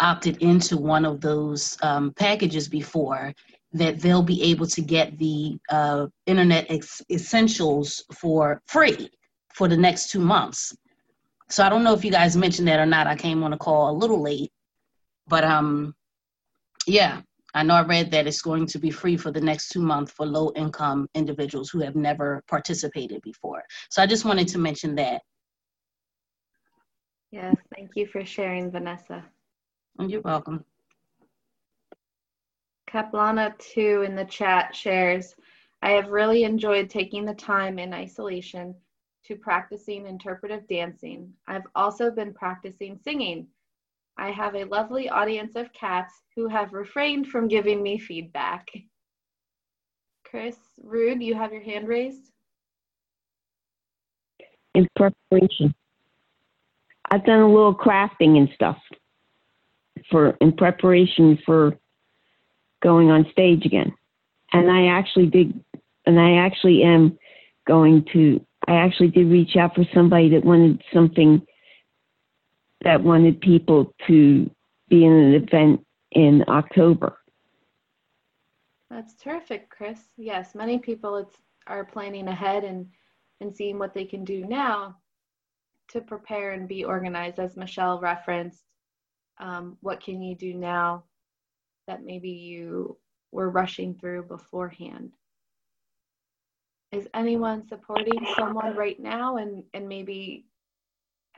opted 0.00 0.36
into 0.38 0.76
one 0.76 1.04
of 1.04 1.20
those 1.20 1.76
um, 1.82 2.12
packages 2.12 2.68
before, 2.68 3.32
that 3.72 4.00
they'll 4.00 4.22
be 4.22 4.42
able 4.42 4.66
to 4.66 4.80
get 4.80 5.18
the 5.18 5.58
uh, 5.70 6.06
internet 6.26 6.66
ex- 6.70 7.02
essentials 7.10 8.04
for 8.14 8.62
free 8.66 9.10
for 9.52 9.68
the 9.68 9.76
next 9.76 10.10
two 10.10 10.20
months. 10.20 10.74
So 11.50 11.64
I 11.64 11.68
don't 11.68 11.82
know 11.82 11.94
if 11.94 12.04
you 12.04 12.10
guys 12.10 12.36
mentioned 12.36 12.68
that 12.68 12.80
or 12.80 12.86
not. 12.86 13.06
I 13.06 13.16
came 13.16 13.42
on 13.42 13.52
a 13.52 13.58
call 13.58 13.90
a 13.90 13.96
little 13.96 14.22
late, 14.22 14.52
but 15.26 15.44
um, 15.44 15.94
yeah, 16.86 17.20
I 17.54 17.62
know 17.62 17.74
I 17.74 17.82
read 17.82 18.10
that 18.10 18.26
it's 18.26 18.42
going 18.42 18.66
to 18.66 18.78
be 18.78 18.90
free 18.90 19.16
for 19.16 19.30
the 19.30 19.40
next 19.40 19.68
two 19.68 19.80
months 19.80 20.12
for 20.12 20.26
low 20.26 20.52
income 20.54 21.08
individuals 21.14 21.70
who 21.70 21.80
have 21.80 21.96
never 21.96 22.42
participated 22.48 23.22
before. 23.22 23.62
So 23.90 24.02
I 24.02 24.06
just 24.06 24.24
wanted 24.24 24.48
to 24.48 24.58
mention 24.58 24.94
that. 24.96 25.22
Yes, 27.30 27.56
thank 27.74 27.90
you 27.94 28.06
for 28.06 28.24
sharing, 28.24 28.70
Vanessa. 28.70 29.24
And 29.98 30.10
you're 30.10 30.20
welcome. 30.20 30.64
Kaplana2 32.90 34.06
in 34.06 34.14
the 34.14 34.24
chat 34.24 34.74
shares, 34.74 35.34
I 35.82 35.90
have 35.90 36.08
really 36.08 36.44
enjoyed 36.44 36.88
taking 36.90 37.24
the 37.24 37.34
time 37.34 37.78
in 37.78 37.92
isolation 37.92 38.74
to 39.26 39.36
practicing 39.36 40.06
interpretive 40.06 40.66
dancing. 40.68 41.32
I've 41.46 41.66
also 41.74 42.10
been 42.10 42.32
practicing 42.32 42.98
singing. 42.98 43.46
I 44.18 44.32
have 44.32 44.56
a 44.56 44.64
lovely 44.64 45.08
audience 45.08 45.52
of 45.54 45.72
cats 45.72 46.12
who 46.34 46.48
have 46.48 46.72
refrained 46.72 47.28
from 47.28 47.46
giving 47.46 47.82
me 47.82 47.98
feedback. 47.98 48.66
Chris 50.24 50.56
Rude, 50.82 51.22
you 51.22 51.34
have 51.34 51.52
your 51.52 51.62
hand 51.62 51.86
raised. 51.86 52.32
In 54.74 54.86
preparation. 54.96 55.72
I've 57.10 57.24
done 57.24 57.40
a 57.40 57.48
little 57.48 57.74
crafting 57.74 58.36
and 58.36 58.48
stuff 58.54 58.76
for 60.10 60.36
in 60.40 60.52
preparation 60.52 61.38
for 61.46 61.76
going 62.82 63.10
on 63.10 63.26
stage 63.32 63.64
again. 63.64 63.94
And 64.52 64.70
I 64.70 64.86
actually 64.88 65.26
did 65.26 65.64
and 66.06 66.20
I 66.20 66.44
actually 66.44 66.82
am 66.82 67.18
going 67.66 68.04
to 68.12 68.44
I 68.66 68.74
actually 68.74 69.08
did 69.08 69.28
reach 69.28 69.56
out 69.56 69.74
for 69.74 69.84
somebody 69.94 70.28
that 70.30 70.44
wanted 70.44 70.82
something 70.92 71.46
that 72.82 73.02
wanted 73.02 73.40
people 73.40 73.92
to 74.06 74.50
be 74.88 75.04
in 75.04 75.12
an 75.12 75.34
event 75.34 75.84
in 76.12 76.44
October. 76.48 77.18
That's 78.90 79.14
terrific, 79.14 79.68
Chris. 79.68 80.00
Yes, 80.16 80.54
many 80.54 80.78
people 80.78 81.16
it's, 81.16 81.36
are 81.66 81.84
planning 81.84 82.28
ahead 82.28 82.64
and, 82.64 82.86
and 83.40 83.54
seeing 83.54 83.78
what 83.78 83.92
they 83.92 84.04
can 84.04 84.24
do 84.24 84.46
now 84.46 84.96
to 85.88 86.00
prepare 86.00 86.52
and 86.52 86.66
be 86.66 86.84
organized. 86.84 87.38
As 87.38 87.56
Michelle 87.56 88.00
referenced, 88.00 88.64
um, 89.38 89.76
what 89.80 90.02
can 90.02 90.22
you 90.22 90.34
do 90.34 90.54
now 90.54 91.04
that 91.86 92.04
maybe 92.04 92.30
you 92.30 92.96
were 93.32 93.50
rushing 93.50 93.94
through 93.94 94.22
beforehand? 94.24 95.12
Is 96.92 97.06
anyone 97.12 97.68
supporting 97.68 98.26
someone 98.38 98.74
right 98.74 98.98
now 98.98 99.36
and, 99.36 99.62
and 99.74 99.86
maybe 99.86 100.46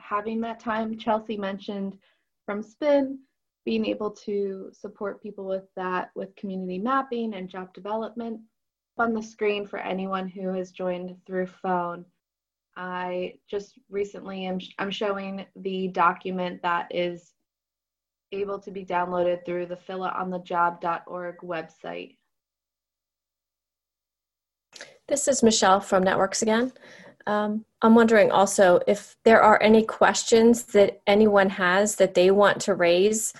having 0.01 0.41
that 0.41 0.59
time. 0.59 0.97
Chelsea 0.97 1.37
mentioned 1.37 1.97
from 2.45 2.63
SPIN, 2.63 3.19
being 3.65 3.85
able 3.85 4.11
to 4.11 4.69
support 4.73 5.21
people 5.21 5.45
with 5.45 5.65
that 5.75 6.11
with 6.15 6.35
community 6.35 6.79
mapping 6.79 7.33
and 7.33 7.49
job 7.49 7.73
development. 7.73 8.39
On 8.97 9.13
the 9.13 9.23
screen 9.23 9.65
for 9.65 9.79
anyone 9.79 10.27
who 10.27 10.49
has 10.49 10.71
joined 10.71 11.15
through 11.25 11.47
phone, 11.47 12.05
I 12.75 13.35
just 13.49 13.79
recently 13.89 14.45
am 14.45 14.59
I'm 14.79 14.91
showing 14.91 15.45
the 15.55 15.87
document 15.89 16.61
that 16.61 16.87
is 16.91 17.33
able 18.31 18.59
to 18.59 18.71
be 18.71 18.85
downloaded 18.85 19.45
through 19.45 19.67
the 19.67 19.75
philaonthejob.org 19.75 21.37
website. 21.37 22.17
This 25.07 25.27
is 25.27 25.43
Michelle 25.43 25.81
from 25.81 26.03
Networks 26.03 26.41
again. 26.41 26.71
Um, 27.27 27.65
I'm 27.81 27.95
wondering 27.95 28.31
also 28.31 28.79
if 28.87 29.17
there 29.23 29.41
are 29.41 29.61
any 29.61 29.83
questions 29.83 30.63
that 30.65 31.01
anyone 31.07 31.49
has 31.49 31.95
that 31.95 32.13
they 32.13 32.31
want 32.31 32.61
to 32.61 32.75
raise. 32.75 33.33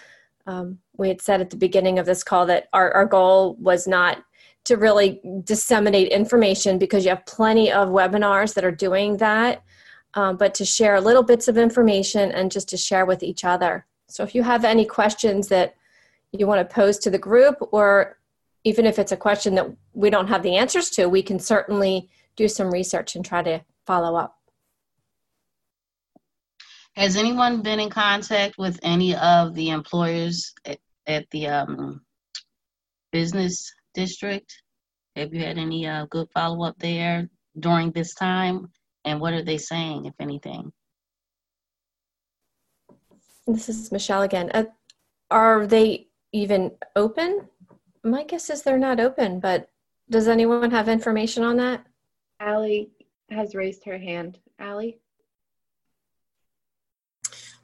Um, 0.48 0.80
we 0.98 1.08
had 1.08 1.22
said 1.22 1.42
at 1.42 1.50
the 1.50 1.58
beginning 1.58 2.00
of 2.00 2.06
this 2.06 2.24
call 2.24 2.46
that 2.48 2.68
our, 2.74 2.92
our 2.92 3.06
goal 3.06 3.56
was 3.60 3.88
not 3.88 4.24
to 4.66 4.78
really 4.78 5.20
disseminate 5.44 6.10
information 6.10 6.78
because 6.78 7.04
you 7.04 7.10
have 7.10 7.26
plenty 7.26 7.72
of 7.72 7.90
webinars 7.90 8.54
that 8.54 8.64
are 8.64 8.72
doing 8.72 9.18
that, 9.18 9.64
um, 10.14 10.38
but 10.38 10.54
to 10.56 10.66
share 10.66 11.02
little 11.02 11.24
bits 11.24 11.48
of 11.48 11.58
information 11.58 12.32
and 12.32 12.52
just 12.52 12.70
to 12.70 12.78
share 12.78 13.06
with 13.06 13.24
each 13.24 13.44
other. 13.44 13.86
So 14.08 14.24
if 14.24 14.36
you 14.36 14.44
have 14.44 14.66
any 14.66 14.86
questions 14.86 15.48
that 15.48 15.76
you 16.32 16.46
want 16.46 16.68
to 16.68 16.74
pose 16.74 16.98
to 17.00 17.10
the 17.10 17.18
group, 17.18 17.58
or 17.72 18.18
even 18.64 18.86
if 18.86 19.00
it's 19.00 19.12
a 19.12 19.18
question 19.18 19.56
that 19.56 19.68
we 19.94 20.10
don't 20.10 20.28
have 20.28 20.44
the 20.44 20.58
answers 20.58 20.90
to, 20.92 21.08
we 21.08 21.24
can 21.24 21.40
certainly 21.40 22.10
do 22.36 22.48
some 22.48 22.72
research 22.72 23.16
and 23.16 23.26
try 23.26 23.42
to 23.42 23.62
follow 23.86 24.16
up. 24.16 24.38
Has 26.96 27.16
anyone 27.16 27.62
been 27.62 27.80
in 27.80 27.90
contact 27.90 28.58
with 28.58 28.80
any 28.84 29.16
of 29.16 29.56
the 29.56 29.70
employers 29.70 30.54
at, 30.66 30.80
at 31.08 31.30
the 31.32 31.48
um, 31.48 32.02
business 33.12 33.74
district? 33.94 34.62
Have 35.16 35.34
you 35.34 35.42
had 35.42 35.58
any 35.58 35.88
uh, 35.88 36.06
good 36.10 36.28
follow 36.34 36.66
up 36.66 36.78
there 36.80 37.30
during 37.60 37.92
this 37.92 38.14
time? 38.14 38.72
And 39.06 39.20
what 39.20 39.34
are 39.34 39.44
they 39.44 39.58
saying, 39.58 40.06
if 40.06 40.14
anything? 40.20 40.72
This 43.48 43.70
is 43.70 43.92
Michelle 43.92 44.22
again. 44.22 44.52
Uh, 44.54 44.66
are 45.30 45.66
they 45.66 46.08
even 46.32 46.72
open? 46.96 47.48
My 48.04 48.24
guess 48.24 48.50
is 48.50 48.62
they're 48.62 48.78
not 48.78 49.00
open, 49.00 49.40
but 49.40 49.70
does 50.10 50.28
anyone 50.28 50.72
have 50.72 50.90
information 50.90 51.44
on 51.44 51.58
that? 51.58 51.86
Allie, 52.40 52.92
has 53.32 53.56
raised 53.56 53.86
her 53.86 53.98
hand. 53.98 54.38
Allie? 54.60 55.00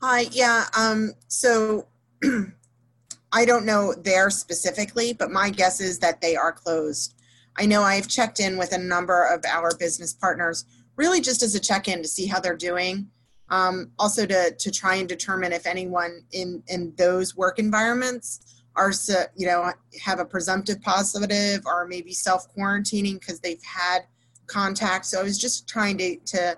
Hi, 0.02 0.22
yeah, 0.32 0.66
um, 0.78 1.14
so 1.28 1.88
I 3.32 3.46
don't 3.46 3.66
know 3.66 3.94
there 3.94 4.30
specifically, 4.30 5.14
but 5.14 5.32
my 5.32 5.50
guess 5.50 5.82
is 5.82 6.00
that 6.00 6.22
they 6.22 6.36
are 6.36 6.52
closed. 6.52 7.16
I 7.58 7.66
know 7.66 7.82
I've 7.82 8.08
checked 8.08 8.40
in 8.40 8.58
with 8.58 8.72
a 8.74 8.78
number 8.78 9.26
of 9.26 9.44
our 9.46 9.72
business 9.78 10.14
partners, 10.14 10.66
really 10.96 11.20
just 11.20 11.42
as 11.42 11.56
a 11.56 11.60
check 11.60 11.88
in 11.88 12.02
to 12.02 12.08
see 12.08 12.28
how 12.28 12.40
they're 12.40 12.56
doing. 12.56 13.10
Um, 13.50 13.92
also 13.98 14.26
to, 14.26 14.52
to 14.52 14.72
try 14.72 14.96
and 14.96 15.08
determine 15.08 15.54
if 15.54 15.66
anyone 15.66 16.24
in, 16.32 16.62
in 16.68 16.94
those 16.98 17.36
work 17.36 17.60
environments 17.60 18.62
are, 18.76 18.92
you 19.36 19.48
know, 19.48 19.72
have 20.04 20.20
a 20.20 20.26
presumptive 20.26 20.82
positive 20.82 21.64
or 21.66 21.88
maybe 21.88 22.14
self 22.14 22.54
quarantining 22.54 23.20
because 23.20 23.40
they've 23.40 23.64
had 23.64 24.02
contact. 24.48 25.06
So 25.06 25.20
I 25.20 25.24
was 25.24 25.38
just 25.38 25.68
trying 25.68 25.98
to, 26.00 26.18
to 26.18 26.58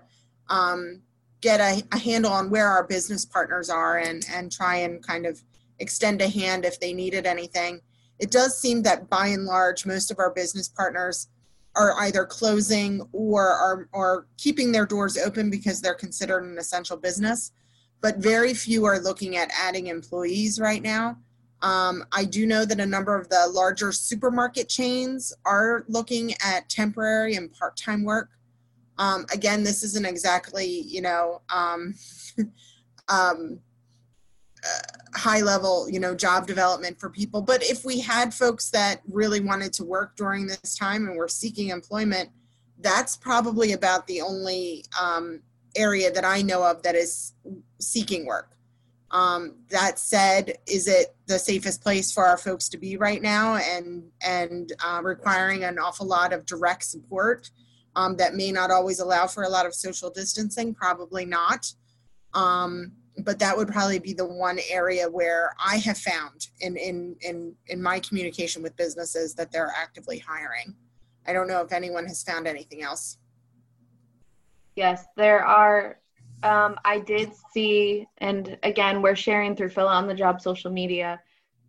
um, 0.49 1.01
get 1.41 1.59
a, 1.59 1.83
a 1.91 1.97
handle 1.97 2.31
on 2.31 2.49
where 2.49 2.67
our 2.67 2.85
business 2.85 3.25
partners 3.25 3.69
are 3.69 3.97
and, 3.97 4.25
and 4.31 4.51
try 4.51 4.77
and 4.77 5.05
kind 5.05 5.25
of 5.25 5.41
extend 5.79 6.21
a 6.21 6.29
hand 6.29 6.65
if 6.65 6.79
they 6.79 6.93
needed 6.93 7.25
anything. 7.25 7.81
It 8.19 8.31
does 8.31 8.59
seem 8.59 8.83
that 8.83 9.09
by 9.09 9.27
and 9.27 9.45
large, 9.45 9.85
most 9.85 10.11
of 10.11 10.19
our 10.19 10.31
business 10.31 10.67
partners 10.67 11.29
are 11.75 11.93
either 11.99 12.25
closing 12.25 13.01
or 13.13 13.47
are, 13.47 13.89
are 13.93 14.27
keeping 14.37 14.71
their 14.71 14.85
doors 14.85 15.17
open 15.17 15.49
because 15.49 15.79
they're 15.81 15.93
considered 15.93 16.43
an 16.43 16.57
essential 16.57 16.97
business, 16.97 17.53
but 18.01 18.17
very 18.17 18.53
few 18.53 18.85
are 18.85 18.99
looking 18.99 19.37
at 19.37 19.51
adding 19.57 19.87
employees 19.87 20.59
right 20.59 20.81
now. 20.81 21.17
Um, 21.62 22.05
I 22.12 22.26
do 22.26 22.45
know 22.45 22.66
that 22.66 22.80
a 22.80 22.86
number 22.86 23.20
of 23.20 23.30
the 23.30 23.47
larger 23.51 23.91
supermarket 23.91 24.70
chains 24.70 25.34
are 25.45 25.84
looking 25.88 26.34
at 26.43 26.70
temporary 26.70 27.36
and 27.36 27.51
part 27.51 27.76
time 27.76 28.03
work. 28.03 28.30
Um, 28.97 29.26
again, 29.34 29.64
this 29.64 29.84
isn't 29.84 30.05
exactly, 30.05 30.68
you 30.68 31.01
know, 31.01 31.41
um, 31.49 31.95
um, 33.10 33.60
uh, 34.64 35.18
high 35.18 35.41
level, 35.41 35.89
you 35.89 35.99
know, 35.99 36.14
job 36.14 36.45
development 36.45 36.99
for 36.99 37.10
people. 37.10 37.41
But 37.41 37.64
if 37.64 37.86
we 37.86 37.99
had 37.99 38.34
folks 38.34 38.70
that 38.72 39.01
really 39.07 39.39
wanted 39.39 39.74
to 39.74 39.86
work 39.86 40.16
during 40.16 40.47
this 40.47 40.78
time 40.78 41.07
and 41.07 41.18
were 41.18 41.30
seeking 41.30 41.70
employment, 41.70 42.30
that's 42.82 43.16
probably 43.18 43.74
about 43.74 44.07
the 44.07 44.22
only 44.22 44.86
um, 44.99 45.41
area 45.76 46.12
that 46.12 46.26
I 46.26 46.41
know 46.41 46.64
of 46.64 46.84
that 46.84 46.95
is 46.95 47.34
seeking 47.80 48.26
work. 48.26 48.51
Um, 49.12 49.55
that 49.70 49.97
said, 49.97 50.57
is 50.68 50.88
it 50.88 51.16
the 51.26 51.39
safest 51.39 51.82
place 51.82 52.12
for 52.12 52.26
our 52.26 52.38
folks 52.38 52.70
to 52.70 52.78
be 52.78 52.95
right 52.97 53.22
now 53.22 53.55
and 53.55 54.03
and 54.22 54.72
uh, 54.86 55.01
requiring 55.03 55.64
an 55.64 55.80
awful 55.80 56.05
lot 56.05 56.32
of 56.32 56.45
direct 56.45 56.84
support? 56.84 57.49
um, 57.95 58.16
that 58.18 58.36
may 58.36 58.51
not 58.51 58.72
always 58.72 58.99
allow 58.99 59.28
for 59.28 59.43
a 59.43 59.49
lot 59.49 59.66
of 59.66 59.74
social 59.74 60.10
distancing, 60.10 60.74
probably 60.74 61.26
not. 61.26 61.72
Um, 62.34 62.93
but 63.24 63.39
that 63.39 63.57
would 63.57 63.68
probably 63.68 63.99
be 63.99 64.14
the 64.14 64.26
one 64.26 64.60
area 64.70 65.10
where 65.10 65.53
I 65.64 65.78
have 65.78 65.97
found 65.97 66.47
in, 66.62 66.78
in, 66.78 67.16
in, 67.22 67.53
in 67.68 67.82
my 67.82 67.99
communication 67.99 68.64
with 68.64 68.78
businesses 68.78 69.36
that 69.36 69.51
they're 69.51 69.74
actively 69.76 70.20
hiring. 70.20 70.76
I 71.28 71.34
don't 71.34 71.47
know 71.47 71.62
if 71.62 71.74
anyone 71.74 72.05
has 72.05 72.24
found 72.24 72.47
anything 72.47 72.82
else. 72.82 73.18
Yes, 74.76 75.05
there 75.18 75.45
are. 75.45 75.98
Um, 76.43 76.75
I 76.85 76.99
did 76.99 77.31
see, 77.53 78.07
and 78.19 78.57
again, 78.63 79.01
we're 79.01 79.15
sharing 79.15 79.55
through 79.55 79.69
Phila 79.69 79.93
on 79.93 80.07
the 80.07 80.13
Job 80.13 80.41
social 80.41 80.71
media 80.71 81.19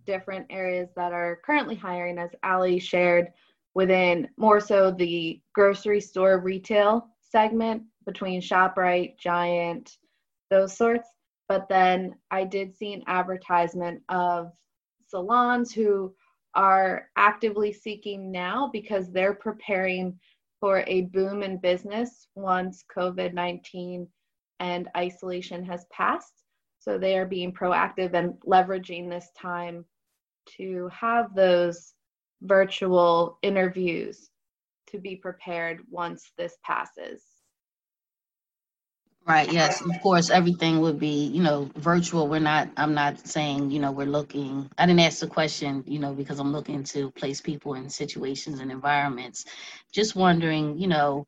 different 0.07 0.47
areas 0.51 0.89
that 0.97 1.13
are 1.13 1.41
currently 1.45 1.75
hiring, 1.75 2.19
as 2.19 2.31
Ali 2.43 2.79
shared 2.79 3.29
within 3.75 4.29
more 4.37 4.61
so 4.61 4.91
the 4.91 5.41
grocery 5.55 6.01
store 6.01 6.39
retail 6.39 7.09
segment 7.21 7.83
between 8.07 8.41
ShopRite, 8.41 9.19
Giant, 9.19 9.97
those 10.51 10.77
sorts. 10.77 11.09
But 11.49 11.69
then 11.69 12.15
I 12.31 12.45
did 12.45 12.77
see 12.77 12.93
an 12.93 13.03
advertisement 13.07 14.03
of 14.09 14.53
salons 15.09 15.73
who 15.73 16.15
are 16.55 17.09
actively 17.17 17.73
seeking 17.73 18.31
now 18.31 18.71
because 18.73 19.11
they're 19.11 19.35
preparing 19.35 20.19
for 20.61 20.85
a 20.87 21.03
boom 21.03 21.43
in 21.43 21.57
business 21.57 22.29
once 22.35 22.85
COVID 22.97 23.33
19 23.33 24.07
and 24.61 24.89
isolation 24.97 25.65
has 25.65 25.87
passed. 25.91 26.45
So 26.79 26.99
they 26.99 27.19
are 27.19 27.27
being 27.27 27.53
proactive 27.53 28.15
and 28.15 28.35
leveraging 28.47 29.11
this 29.11 29.29
time 29.37 29.85
to 30.57 30.89
have 30.93 31.35
those 31.35 31.93
virtual 32.43 33.39
interviews 33.43 34.31
to 34.89 34.99
be 34.99 35.17
prepared 35.17 35.81
once 35.91 36.33
this 36.39 36.57
passes. 36.65 37.23
Right, 39.27 39.53
yes, 39.53 39.83
of 39.83 40.01
course, 40.01 40.31
everything 40.31 40.81
would 40.81 40.99
be, 40.99 41.27
you 41.27 41.43
know, 41.43 41.71
virtual. 41.77 42.27
We're 42.27 42.41
not, 42.41 42.71
I'm 42.79 42.95
not 42.95 43.29
saying, 43.29 43.71
you 43.71 43.79
know, 43.79 43.93
we're 43.93 44.07
looking, 44.07 44.71
I 44.79 44.87
didn't 44.87 45.01
ask 45.01 45.21
the 45.21 45.27
question, 45.27 45.85
you 45.87 45.99
know, 45.99 46.15
because 46.15 46.41
I'm 46.41 46.53
looking 46.53 46.83
to 46.85 47.11
place 47.11 47.41
people 47.41 47.75
in 47.75 47.91
situations 47.91 48.61
and 48.61 48.73
environments. 48.73 49.45
Just 49.93 50.17
wondering, 50.17 50.79
you 50.79 50.89
know, 50.89 51.27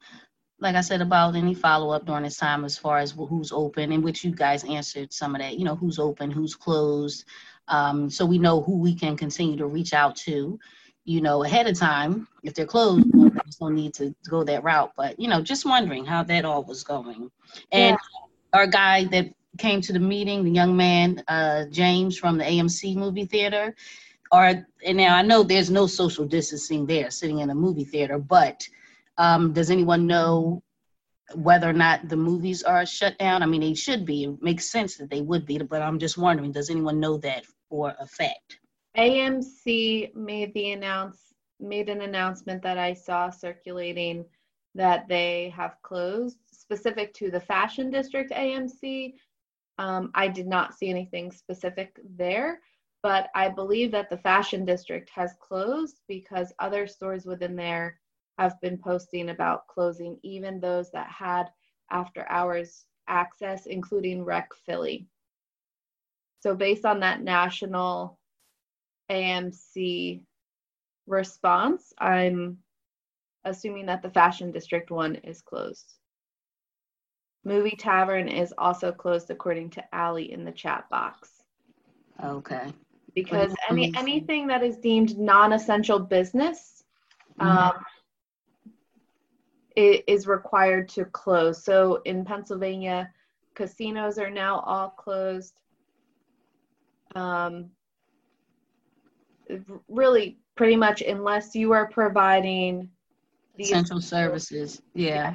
like 0.63 0.77
I 0.77 0.81
said, 0.81 1.01
about 1.01 1.37
any 1.37 1.55
follow 1.55 1.91
up 1.91 2.07
during 2.07 2.23
this 2.23 2.37
time 2.37 2.65
as 2.65 2.79
far 2.79 2.99
as 2.99 3.11
who's 3.11 3.53
open, 3.53 3.93
in 3.93 4.03
which 4.03 4.25
you 4.25 4.31
guys 4.31 4.65
answered 4.65 5.13
some 5.13 5.35
of 5.35 5.41
that, 5.41 5.59
you 5.59 5.65
know, 5.65 5.75
who's 5.75 5.99
open, 5.99 6.31
who's 6.31 6.55
closed, 6.55 7.25
um, 7.69 8.09
so 8.09 8.25
we 8.25 8.39
know 8.39 8.63
who 8.63 8.79
we 8.79 8.95
can 8.95 9.17
continue 9.17 9.57
to 9.57 9.67
reach 9.67 9.93
out 9.93 10.17
to 10.17 10.59
you 11.05 11.21
know, 11.21 11.43
ahead 11.43 11.67
of 11.67 11.79
time. 11.79 12.29
If 12.43 12.55
they're 12.55 12.67
closed, 12.67 13.07
there's 13.13 13.61
no 13.61 13.69
need 13.69 13.95
to 13.95 14.15
go 14.29 14.45
that 14.45 14.63
route. 14.63 14.93
But 14.97 15.19
you 15.19 15.29
know, 15.29 15.43
just 15.43 15.65
wondering 15.65 16.05
how 16.05 16.23
that 16.25 16.45
all 16.45 16.63
was 16.63 16.85
going. 16.85 17.31
And 17.73 17.97
yeah. 18.01 18.59
our 18.59 18.67
guy 18.67 19.05
that 19.07 19.33
came 19.59 19.81
to 19.83 19.93
the 19.93 20.01
meeting, 20.01 20.45
the 20.45 20.51
young 20.51 20.77
man, 20.77 21.23
uh, 21.29 21.67
James 21.67 22.17
from 22.17 22.39
the 22.39 22.45
AMC 22.45 22.97
movie 22.97 23.27
theater, 23.27 23.75
are 24.31 24.67
and 24.85 24.97
now 24.97 25.17
I 25.17 25.23
know 25.23 25.43
there's 25.43 25.71
no 25.71 25.87
social 25.87 26.25
distancing 26.25 26.87
there, 26.87 27.11
sitting 27.11 27.41
in 27.41 27.51
a 27.51 27.55
movie 27.55 27.85
theater. 27.85 28.19
But 28.19 28.67
um, 29.19 29.53
does 29.53 29.71
anyone 29.71 30.07
know 30.07 30.63
whether 31.35 31.69
or 31.69 31.75
not 31.75 32.09
the 32.09 32.17
movies 32.17 32.63
are 32.63 32.85
shut 32.87 33.19
down? 33.19 33.43
I 33.43 33.47
mean, 33.47 33.61
they 33.61 33.75
should 33.75 34.05
be. 34.05 34.25
It 34.25 34.43
makes 34.43 34.71
sense 34.71 34.97
that 34.97 35.11
they 35.11 35.21
would 35.21 35.47
be, 35.47 35.59
but 35.59 35.83
I'm 35.83 35.99
just 35.99 36.19
wondering, 36.19 36.53
does 36.53 36.71
anyone 36.71 37.01
know 37.01 37.17
that 37.19 37.45
for 37.69 37.95
a 37.99 38.07
fact? 38.07 38.59
AMC 38.97 40.15
made 40.15 40.53
the 40.55 40.73
announce 40.73 41.33
made 41.61 41.89
an 41.89 42.03
announcement 42.03 42.61
that 42.63 42.77
I 42.77 42.93
saw 42.93 43.31
circulating 43.31 44.25
that 44.75 45.07
they 45.09 45.53
have 45.55 45.77
closed 45.83 46.39
specific 46.51 47.15
to 47.15 47.31
the 47.31 47.41
fashion 47.41 47.89
district 47.91 48.33
AMC. 48.33 49.15
Um, 49.79 50.11
I 50.15 50.29
did 50.29 50.49
not 50.49 50.75
see 50.75 50.91
anything 50.91 51.31
specific 51.31 51.99
there, 52.17 52.61
but 53.03 53.29
I 53.35 53.49
believe 53.49 53.93
that 53.93 54.11
the 54.11 54.19
fashion 54.19 54.65
district 54.65 55.11
has 55.15 55.35
closed 55.41 56.01
because 56.09 56.53
other 56.59 56.87
stores 56.87 57.27
within 57.27 57.55
there 57.55 58.01
have 58.39 58.61
been 58.61 58.79
posting 58.79 59.31
about 59.31 59.67
closing, 59.67 60.19
even 60.23 60.61
those 60.61 60.91
that 60.93 61.09
had 61.09 61.51
after 61.91 62.27
hours 62.29 62.85
access, 63.09 63.67
including 63.67 64.25
Rec 64.25 64.49
Philly. 64.67 65.07
So, 66.41 66.55
based 66.55 66.85
on 66.85 67.01
that 67.01 67.23
national 67.23 68.19
AMC 69.11 70.23
response, 71.07 71.93
I'm 71.99 72.59
assuming 73.45 73.87
that 73.87 74.03
the 74.03 74.11
Fashion 74.11 74.51
District 74.51 74.91
one 74.91 75.17
is 75.17 75.41
closed. 75.43 75.95
Movie 77.45 77.77
Tavern 77.77 78.29
is 78.29 78.55
also 78.57 78.93
closed 78.93 79.31
according 79.31 79.71
to 79.71 79.85
Ali 79.93 80.33
in 80.33 80.45
the 80.45 80.53
chat 80.53 80.89
box. 80.91 81.31
Okay. 82.23 82.73
Because 83.15 83.55
any 83.69 83.93
anything 83.97 84.47
that 84.47 84.63
is 84.63 84.79
deemed 84.79 85.19
non-essential 85.19 85.99
business 85.99 86.85
mm-hmm. 87.39 87.69
Is 89.77 90.27
required 90.27 90.89
to 90.91 91.05
close. 91.07 91.65
So 91.65 92.03
in 92.05 92.25
Pennsylvania, 92.25 93.11
casinos 93.55 94.19
are 94.19 94.31
now 94.31 94.61
all 94.61 94.91
closed. 94.91 95.55
Um, 97.15 97.71
really 99.89 100.39
pretty 100.57 100.77
much 100.77 101.03
unless 101.03 101.55
you 101.55 101.73
are 101.73 101.89
providing 101.89 102.89
the 103.57 103.65
essential 103.65 104.01
services. 104.01 104.83
Yeah. 104.95 105.35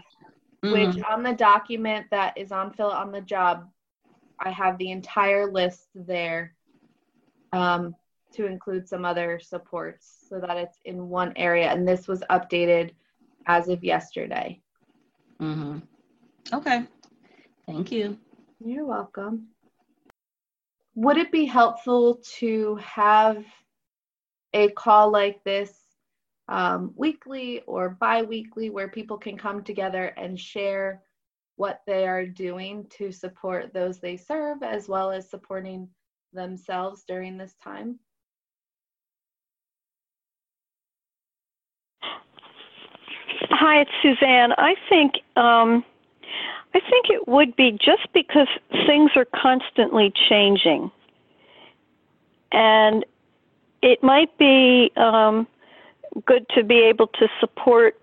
Mm-hmm. 0.64 0.72
Which 0.72 1.04
on 1.04 1.24
the 1.24 1.34
document 1.34 2.08
that 2.12 2.38
is 2.38 2.52
on 2.52 2.74
Phila 2.74 2.96
on 2.96 3.12
the 3.12 3.22
Job, 3.22 3.68
I 4.40 4.52
have 4.52 4.78
the 4.78 4.92
entire 4.92 5.52
list 5.52 5.88
there 5.94 6.56
um, 7.54 7.96
to 8.34 8.46
include 8.46 8.88
some 8.88 9.06
other 9.06 9.40
supports 9.40 10.26
so 10.28 10.40
that 10.40 10.58
it's 10.58 10.80
in 10.86 11.10
one 11.10 11.34
area. 11.36 11.72
And 11.72 11.88
this 11.88 12.08
was 12.08 12.24
updated 12.30 12.92
as 13.48 13.70
of 13.70 13.84
yesterday. 13.84 14.62
Mm-hmm. 15.42 15.80
Okay. 16.54 16.84
Thank 17.66 17.92
you. 17.92 18.18
You're 18.60 18.86
welcome. 18.86 19.48
Would 20.96 21.18
it 21.18 21.32
be 21.32 21.46
helpful 21.46 22.22
to 22.40 22.76
have 22.78 23.46
a 24.54 24.70
call 24.70 25.12
like 25.12 25.44
this 25.44 25.74
um, 26.50 26.94
weekly 26.96 27.62
or 27.68 27.90
bi 27.90 28.24
weekly 28.24 28.70
where 28.70 28.88
people 28.88 29.18
can 29.18 29.38
come 29.38 29.64
together 29.64 30.06
and 30.18 30.40
share 30.40 31.04
what 31.58 31.82
they 31.86 32.08
are 32.08 32.26
doing 32.26 32.86
to 32.90 33.12
support 33.12 33.74
those 33.74 34.00
they 34.00 34.16
serve 34.16 34.64
as 34.64 34.88
well 34.88 35.12
as 35.12 35.30
supporting 35.30 35.90
themselves 36.34 37.04
during 37.08 37.38
this 37.38 37.56
time. 37.64 38.00
Hi, 43.50 43.82
it's 43.82 43.92
Suzanne. 44.02 44.52
I 44.58 44.76
think 44.90 45.16
um, 45.36 45.84
I 46.74 46.80
think 46.80 47.10
it 47.10 47.28
would 47.28 47.56
be 47.56 47.72
just 47.72 48.12
because 48.14 48.48
things 48.86 49.12
are 49.16 49.26
constantly 49.26 50.12
changing, 50.30 50.92
and 52.52 53.06
it 53.82 54.04
might 54.04 54.38
be 54.38 54.92
um, 54.98 55.48
good 56.26 56.46
to 56.56 56.64
be 56.64 56.80
able 56.80 57.08
to 57.08 57.28
support 57.40 58.00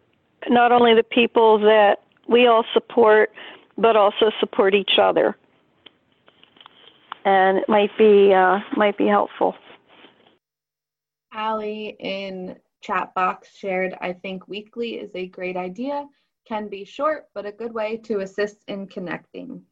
not 0.49 0.73
only 0.73 0.95
the 0.95 1.03
people 1.03 1.59
that 1.59 2.03
we 2.29 2.47
all 2.47 2.65
support, 2.73 3.33
but 3.77 3.97
also 3.97 4.31
support 4.41 4.75
each 4.75 4.99
other. 5.01 5.37
And 7.25 7.59
it 7.59 7.69
might 7.69 7.97
be 7.99 8.33
uh, 8.33 8.61
might 8.77 8.97
be 8.97 9.07
helpful. 9.07 9.55
Allie 11.33 11.97
in 11.99 12.57
chat 12.85 13.15
box 13.15 13.57
shared, 13.57 13.97
I 14.01 14.13
think 14.13 14.47
weekly 14.47 14.97
is 14.97 15.11
a 15.15 15.29
great 15.29 15.57
idea. 15.57 16.07
Can 16.47 16.69
be 16.69 16.85
short, 16.85 17.29
but 17.35 17.47
a 17.47 17.53
good 17.53 17.73
way 17.73 17.97
to 18.05 18.21
assist 18.21 18.59
in 18.69 18.87
connecting. 18.87 19.63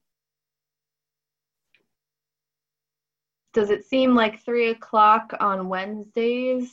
Does 3.52 3.68
it 3.68 3.84
seem 3.84 4.14
like 4.14 4.42
three 4.42 4.70
o'clock 4.70 5.34
on 5.38 5.68
Wednesdays 5.68 6.72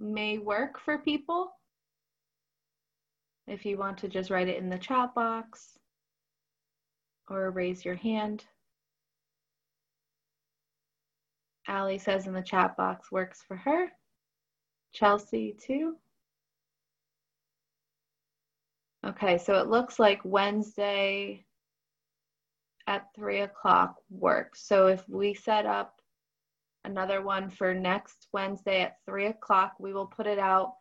may 0.00 0.38
work 0.38 0.80
for 0.80 0.98
people? 0.98 1.52
If 3.46 3.64
you 3.64 3.76
want 3.76 3.98
to 3.98 4.08
just 4.08 4.30
write 4.30 4.48
it 4.48 4.58
in 4.58 4.68
the 4.68 4.78
chat 4.78 5.14
box 5.14 5.78
or 7.30 7.50
raise 7.52 7.84
your 7.84 7.94
hand. 7.94 8.44
Allie 11.68 11.98
says 11.98 12.26
in 12.26 12.32
the 12.32 12.42
chat 12.42 12.76
box 12.76 13.12
works 13.12 13.44
for 13.46 13.56
her. 13.56 13.92
Chelsea 14.92 15.56
too. 15.60 15.96
Okay, 19.04 19.36
so 19.36 19.58
it 19.58 19.68
looks 19.68 19.98
like 19.98 20.20
Wednesday 20.24 21.44
at 22.86 23.08
three 23.14 23.40
o'clock 23.40 23.96
works. 24.10 24.62
So 24.66 24.86
if 24.86 25.08
we 25.08 25.34
set 25.34 25.66
up 25.66 26.00
another 26.84 27.22
one 27.22 27.50
for 27.50 27.74
next 27.74 28.28
Wednesday 28.32 28.82
at 28.82 28.98
three 29.06 29.26
o'clock, 29.26 29.74
we 29.78 29.92
will 29.92 30.06
put 30.06 30.26
it 30.26 30.38
out 30.38 30.74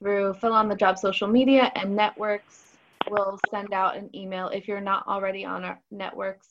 through 0.00 0.34
Phila 0.34 0.56
on 0.56 0.68
the 0.68 0.76
Job 0.76 0.98
social 0.98 1.28
media 1.28 1.70
and 1.74 1.94
networks 1.94 2.76
will 3.08 3.38
send 3.50 3.72
out 3.72 3.96
an 3.96 4.14
email. 4.14 4.48
If 4.48 4.68
you're 4.68 4.80
not 4.80 5.06
already 5.06 5.44
on 5.44 5.64
our 5.64 5.80
networks 5.90 6.48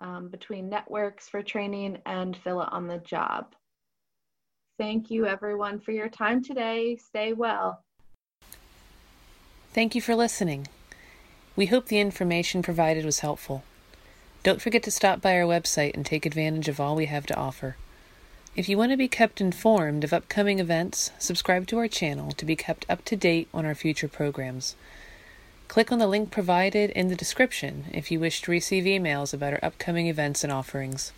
um, 0.03 0.27
between 0.27 0.69
networks 0.69 1.27
for 1.29 1.41
training 1.41 1.97
and 2.05 2.37
Phila 2.37 2.69
on 2.71 2.87
the 2.87 2.99
Job. 2.99 3.55
Thank 4.77 5.09
you, 5.09 5.25
everyone, 5.25 5.79
for 5.79 5.91
your 5.91 6.09
time 6.09 6.43
today. 6.43 6.97
Stay 6.97 7.33
well. 7.33 7.83
Thank 9.73 9.95
you 9.95 10.01
for 10.01 10.15
listening. 10.15 10.67
We 11.55 11.67
hope 11.67 11.87
the 11.87 11.99
information 11.99 12.61
provided 12.61 13.05
was 13.05 13.19
helpful. 13.19 13.63
Don't 14.43 14.61
forget 14.61 14.83
to 14.83 14.91
stop 14.91 15.21
by 15.21 15.39
our 15.39 15.47
website 15.47 15.93
and 15.93 16.05
take 16.05 16.25
advantage 16.25 16.67
of 16.67 16.79
all 16.79 16.95
we 16.95 17.05
have 17.05 17.25
to 17.27 17.37
offer. 17.37 17.77
If 18.55 18.67
you 18.67 18.77
want 18.77 18.91
to 18.91 18.97
be 18.97 19.07
kept 19.07 19.41
informed 19.41 20.03
of 20.03 20.13
upcoming 20.13 20.59
events, 20.59 21.11
subscribe 21.17 21.65
to 21.67 21.77
our 21.77 21.87
channel 21.87 22.31
to 22.33 22.45
be 22.45 22.55
kept 22.55 22.85
up 22.89 23.05
to 23.05 23.15
date 23.15 23.47
on 23.53 23.65
our 23.65 23.73
future 23.73 24.07
programs. 24.07 24.75
Click 25.73 25.91
on 25.91 25.97
the 25.97 26.05
link 26.05 26.29
provided 26.29 26.91
in 26.91 27.07
the 27.07 27.15
description 27.15 27.85
if 27.91 28.11
you 28.11 28.19
wish 28.19 28.43
to 28.43 28.51
receive 28.51 28.83
emails 28.83 29.33
about 29.33 29.53
our 29.53 29.59
upcoming 29.63 30.05
events 30.05 30.43
and 30.43 30.53
offerings. 30.53 31.11